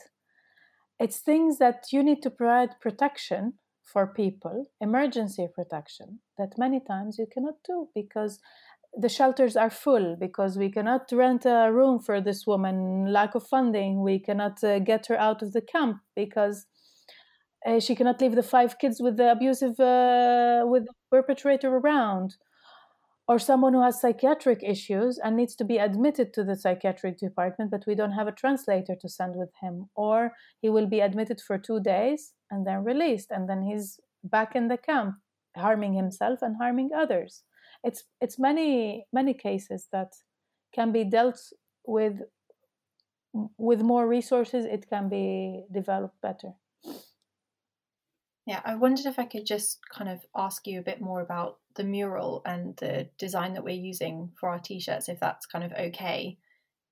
it's 1.03 1.19
things 1.19 1.59
that 1.59 1.87
you 1.93 2.03
need 2.03 2.23
to 2.23 2.31
provide 2.31 2.81
protection 2.81 3.55
for 3.85 4.07
people, 4.07 4.67
emergency 4.81 5.49
protection, 5.53 6.21
that 6.38 6.57
many 6.57 6.81
times 6.81 7.19
you 7.19 7.27
cannot 7.33 7.57
do 7.67 7.88
because 7.95 8.38
the 8.97 9.09
shelters 9.09 9.57
are 9.57 9.71
full 9.71 10.17
because 10.19 10.57
we 10.57 10.71
cannot 10.71 11.11
rent 11.12 11.45
a 11.45 11.71
room 11.73 11.99
for 11.99 12.21
this 12.21 12.47
woman 12.47 13.11
lack 13.11 13.35
of 13.35 13.47
funding 13.47 14.03
we 14.03 14.19
cannot 14.19 14.62
uh, 14.62 14.79
get 14.79 15.07
her 15.07 15.19
out 15.19 15.41
of 15.41 15.53
the 15.53 15.62
camp 15.62 15.97
because 16.15 16.67
uh, 17.67 17.81
she 17.81 17.95
cannot 17.95 18.21
leave 18.21 18.35
the 18.35 18.43
five 18.43 18.79
kids 18.79 19.01
with 19.01 19.17
the 19.17 19.33
abusive 19.33 19.81
uh, 19.81 20.62
with 20.67 20.85
the 20.85 20.93
perpetrator 21.11 21.75
around 21.75 22.37
or 23.29 23.39
someone 23.39 23.73
who 23.73 23.83
has 23.83 24.01
psychiatric 24.01 24.63
issues 24.63 25.19
and 25.19 25.37
needs 25.37 25.55
to 25.57 25.65
be 25.65 25.79
admitted 25.79 26.33
to 26.35 26.45
the 26.45 26.57
psychiatric 26.57 27.19
department, 27.19 27.71
but 27.71 27.85
we 27.87 27.95
don't 27.95 28.13
have 28.13 28.27
a 28.29 28.33
translator 28.33 28.97
to 29.01 29.09
send 29.09 29.37
with 29.37 29.51
him, 29.63 29.89
or 29.95 30.33
he 30.61 30.69
will 30.69 30.87
be 30.87 31.01
admitted 31.01 31.41
for 31.41 31.57
two 31.59 31.81
days 31.81 32.33
and 32.51 32.67
then 32.67 32.85
released, 32.85 33.31
and 33.31 33.49
then 33.49 33.63
he's 33.63 34.01
back 34.25 34.55
in 34.57 34.69
the 34.69 34.77
camp, 34.77 35.15
harming 35.57 35.95
himself 35.95 36.41
and 36.43 36.57
harming 36.57 36.91
others. 36.95 37.45
it's 37.85 38.05
it's 38.21 38.39
many 38.39 39.07
many 39.13 39.35
cases 39.35 39.89
that 39.93 40.11
can 40.75 40.93
be 40.93 41.05
dealt 41.05 41.41
with 41.87 42.21
with 43.59 43.81
more 43.83 44.07
resources 44.07 44.65
it 44.65 44.89
can 44.89 45.09
be 45.09 45.65
developed 45.73 46.21
better 46.21 46.53
yeah 48.46 48.61
i 48.64 48.74
wondered 48.74 49.07
if 49.07 49.18
i 49.18 49.24
could 49.24 49.46
just 49.46 49.78
kind 49.90 50.11
of 50.11 50.20
ask 50.37 50.66
you 50.66 50.78
a 50.78 50.83
bit 50.83 51.00
more 51.00 51.20
about 51.20 51.59
the 51.76 51.85
mural 51.85 52.42
and 52.44 52.76
the 52.76 53.09
design 53.18 53.55
that 53.55 53.64
we're 53.64 53.70
using 53.74 54.31
for 54.38 54.48
our 54.48 54.59
t-shirts 54.59 55.09
if 55.09 55.20
that's 55.20 55.46
kind 55.46 55.64
of 55.64 55.72
okay 55.72 56.37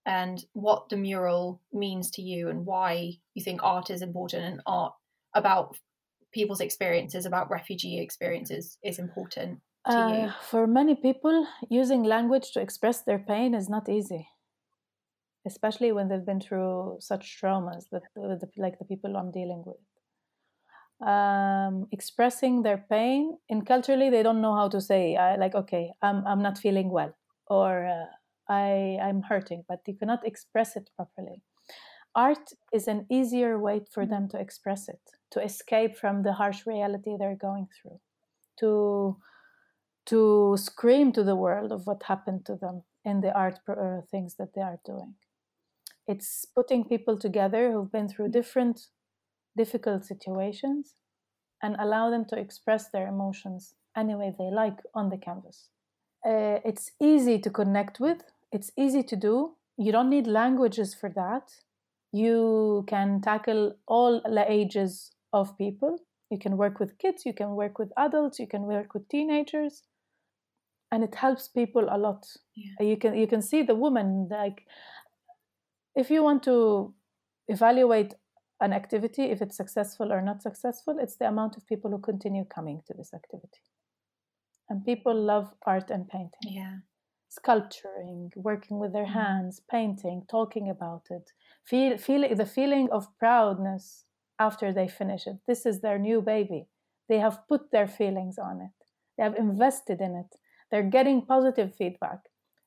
and 0.07 0.45
what 0.55 0.89
the 0.89 0.97
mural 0.97 1.61
means 1.73 2.11
to 2.11 2.23
you 2.23 2.49
and 2.49 2.65
why 2.65 3.13
you 3.35 3.45
think 3.45 3.63
art 3.63 3.91
is 3.91 4.03
important 4.03 4.45
and 4.45 4.63
art 4.67 4.95
about 5.35 5.77
people's 6.33 6.61
experiences 6.61 7.27
about 7.27 7.51
refugee 7.51 8.01
experiences 8.01 8.79
is 8.83 8.99
important 8.99 9.61
to 9.87 9.97
uh, 9.97 10.09
you 10.09 10.33
for 10.43 10.67
many 10.67 10.95
people 10.95 11.47
using 11.69 12.03
language 12.03 12.53
to 12.53 12.61
express 12.61 13.03
their 13.03 13.19
pain 13.19 13.55
is 13.55 13.69
not 13.69 13.89
easy 13.89 14.29
especially 15.47 15.91
when 15.91 16.09
they've 16.09 16.27
been 16.27 16.41
through 16.41 16.97
such 17.01 17.41
traumas 17.41 17.85
that 17.91 18.03
like 18.57 18.79
the 18.79 18.85
people 18.85 19.17
i'm 19.17 19.33
dealing 19.33 19.63
with 19.67 19.77
um, 21.07 21.87
expressing 21.93 22.63
their 22.63 22.85
pain 22.91 23.37
in 23.49 23.63
culturally 23.63 24.11
they 24.11 24.23
don't 24.23 24.41
know 24.43 24.55
how 24.55 24.69
to 24.69 24.81
say 24.81 25.17
I, 25.17 25.37
like 25.37 25.55
okay 25.55 25.93
i'm, 26.03 26.27
I'm 26.27 26.43
not 26.43 26.59
feeling 26.59 26.91
well 26.91 27.17
or 27.47 27.87
uh, 27.87 28.53
I, 28.53 28.99
i'm 29.03 29.23
hurting 29.23 29.65
but 29.69 29.81
you 29.87 29.95
cannot 29.95 30.27
express 30.27 30.77
it 30.77 30.91
properly. 30.97 31.43
Art 32.17 32.51
is 32.73 32.89
an 32.89 33.07
easier 33.09 33.57
way 33.57 33.83
for 33.89 34.05
them 34.05 34.29
to 34.31 34.39
express 34.39 34.89
it 34.89 35.01
to 35.31 35.43
escape 35.43 35.97
from 35.97 36.23
the 36.23 36.33
harsh 36.33 36.67
reality 36.67 37.17
they're 37.17 37.37
going 37.37 37.69
through 37.81 38.01
to 38.59 39.17
to 40.07 40.57
scream 40.59 41.13
to 41.13 41.23
the 41.23 41.37
world 41.37 41.73
of 41.73 41.87
what 41.87 42.03
happened 42.03 42.45
to 42.47 42.57
them 42.57 42.83
in 43.05 43.21
the 43.21 43.33
art 43.33 43.61
uh, 43.69 44.01
things 44.11 44.35
that 44.37 44.55
they 44.55 44.61
are 44.61 44.81
doing. 44.85 45.15
It's 46.07 46.45
putting 46.45 46.85
people 46.85 47.17
together 47.17 47.71
who've 47.71 47.93
been 47.93 48.09
through 48.09 48.31
different 48.31 48.89
difficult 49.57 50.05
situations 50.05 50.95
and 51.63 51.77
allow 51.79 52.11
them 52.11 52.25
to 52.27 52.39
express 52.39 52.91
their 52.91 53.07
emotions 53.09 53.75
any 53.97 54.15
way 54.15 54.35
they 54.39 54.51
like 54.51 54.79
on 54.95 55.11
the 55.11 55.19
canvas. 55.19 55.69
Uh, 56.25 56.59
it's 56.65 56.93
easy 57.01 57.39
to 57.39 57.51
connect 57.51 58.01
with, 58.01 58.23
it's 58.53 58.71
easy 58.77 59.03
to 59.03 59.17
do. 59.17 59.57
You 59.77 59.93
don't 59.93 60.11
need 60.11 60.27
languages 60.27 60.95
for 60.95 61.11
that. 61.11 61.51
You 62.13 62.85
can 62.89 63.21
tackle 63.21 63.77
all 63.87 64.21
the 64.21 64.45
ages 64.51 65.13
of 65.33 65.57
people. 65.57 65.99
You 66.31 66.39
can 66.39 66.57
work 66.57 66.79
with 66.79 66.99
kids, 66.99 67.25
you 67.25 67.33
can 67.33 67.51
work 67.51 67.79
with 67.79 67.93
adults, 67.97 68.39
you 68.39 68.47
can 68.47 68.63
work 68.63 68.95
with 68.95 69.09
teenagers. 69.09 69.83
And 70.93 71.05
it 71.05 71.15
helps 71.15 71.49
people 71.49 71.87
a 71.89 71.97
lot. 71.99 72.27
Yeah. 72.55 72.87
You 72.87 72.97
can 72.97 73.15
you 73.15 73.27
can 73.27 73.43
see 73.43 73.63
the 73.63 73.77
woman 73.77 74.29
like 74.31 74.65
if 75.95 76.11
you 76.11 76.23
want 76.23 76.43
to 76.45 76.95
evaluate 77.49 78.15
an 78.61 78.73
activity, 78.73 79.25
if 79.25 79.41
it's 79.41 79.57
successful 79.57 80.13
or 80.13 80.21
not 80.21 80.43
successful, 80.43 80.99
it's 80.99 81.17
the 81.17 81.29
amount 81.29 81.57
of 81.57 81.67
people 81.67 81.91
who 81.91 81.99
continue 81.99 82.45
coming 82.45 82.83
to 82.87 82.95
this 82.95 83.15
activity. 83.15 83.63
And 84.69 84.85
people 84.85 85.15
love 85.15 85.53
art 85.67 85.91
and 85.91 86.09
painting. 86.09 86.47
Yeah. 86.49 86.77
Sculpturing, 87.29 88.33
working 88.37 88.79
with 88.79 88.93
their 88.93 89.05
mm-hmm. 89.05 89.19
hands, 89.19 89.63
painting, 89.71 90.25
talking 90.31 90.69
about 90.69 91.07
it, 91.11 91.33
feel, 91.65 91.97
feel 91.97 92.35
the 92.35 92.47
feeling 92.47 92.89
of 92.91 93.07
proudness 93.19 94.05
after 94.39 94.73
they 94.73 94.89
finish 94.89 95.27
it. 95.27 95.37
This 95.47 95.65
is 95.67 95.81
their 95.81 95.99
new 95.99 96.21
baby. 96.21 96.67
They 97.09 97.19
have 97.19 97.47
put 97.49 97.71
their 97.71 97.89
feelings 97.89 98.39
on 98.39 98.61
it. 98.61 98.87
They 99.17 99.25
have 99.25 99.37
invested 99.37 100.01
in 100.01 100.15
it. 100.15 100.37
They're 100.71 100.83
getting 100.83 101.27
positive 101.27 101.75
feedback. 101.75 102.19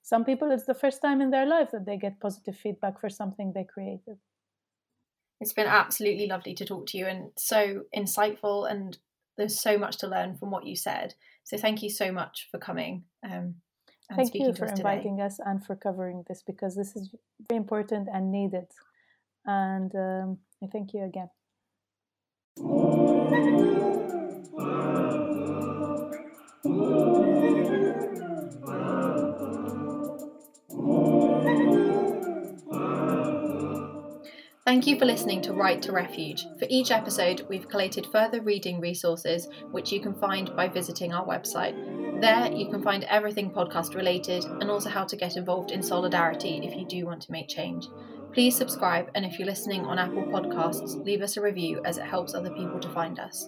Some 0.01 0.25
people, 0.25 0.51
it's 0.51 0.65
the 0.65 0.73
first 0.73 1.01
time 1.01 1.21
in 1.21 1.32
their 1.32 1.45
life 1.45 1.71
that 1.71 1.86
they 1.86 1.97
get 1.97 2.19
positive 2.19 2.58
feedback 2.58 2.99
for 2.99 3.10
something 3.10 3.53
they 3.53 3.63
created. 3.63 4.17
It's 5.43 5.51
been 5.51 5.67
absolutely 5.67 6.27
lovely 6.27 6.53
to 6.53 6.63
talk 6.63 6.86
to 6.88 6.97
you 6.97 7.06
and 7.06 7.32
so 7.36 7.82
insightful, 7.93 8.71
and 8.71 8.97
there's 9.38 9.60
so 9.60 9.77
much 9.77 9.97
to 9.97 10.08
learn 10.08 10.38
from 10.38 10.51
what 10.51 10.65
you 10.65 10.73
said. 10.73 11.15
So 11.43 11.58
thank 11.58 11.84
you 11.84 11.89
so 11.89 12.13
much 12.13 12.47
for 12.49 12.60
coming. 12.60 13.03
Um, 13.29 13.56
thank 14.15 14.34
you 14.36 14.53
for 14.53 14.67
inviting 14.67 15.19
us 15.19 15.39
and 15.45 15.62
for 15.65 15.75
covering 15.75 16.23
this 16.29 16.43
because 16.47 16.77
this 16.77 16.95
is 16.95 17.13
very 17.49 17.58
important 17.58 18.08
and 18.13 18.32
needed. 18.32 18.67
And 19.45 19.93
um, 19.93 20.38
I 20.63 20.67
thank 20.71 20.93
you 20.93 21.03
again. 21.03 21.29
Thank 34.73 34.88
you 34.88 34.97
for 34.97 35.05
listening 35.05 35.39
to 35.43 35.53
Right 35.53 35.79
to 35.83 35.91
Refuge. 35.91 36.47
For 36.57 36.65
each 36.67 36.89
episode, 36.89 37.45
we've 37.47 37.69
collated 37.69 38.07
further 38.07 38.41
reading 38.41 38.79
resources 38.79 39.47
which 39.69 39.91
you 39.91 40.01
can 40.01 40.15
find 40.15 40.55
by 40.55 40.67
visiting 40.67 41.13
our 41.13 41.23
website. 41.23 41.75
There, 42.19 42.51
you 42.51 42.71
can 42.71 42.81
find 42.81 43.03
everything 43.03 43.51
podcast 43.51 43.93
related 43.93 44.43
and 44.45 44.71
also 44.71 44.89
how 44.89 45.03
to 45.03 45.15
get 45.15 45.38
involved 45.38 45.69
in 45.69 45.81
Solidaritee 45.81 46.67
if 46.67 46.75
you 46.75 46.88
do 46.88 47.05
want 47.05 47.21
to 47.21 47.31
make 47.31 47.47
change. 47.47 47.88
Please 48.33 48.55
subscribe, 48.55 49.12
and 49.13 49.23
if 49.23 49.38
you're 49.38 49.47
listening 49.47 49.81
on 49.81 49.99
Apple 49.99 50.23
Podcasts, 50.23 51.05
leave 51.05 51.21
us 51.21 51.38
a 51.38 51.41
review 51.41 51.79
as 51.86 51.99
it 51.99 52.05
helps 52.05 52.33
other 52.33 52.49
people 52.49 52.79
to 52.79 52.89
find 52.89 53.19
us. 53.19 53.47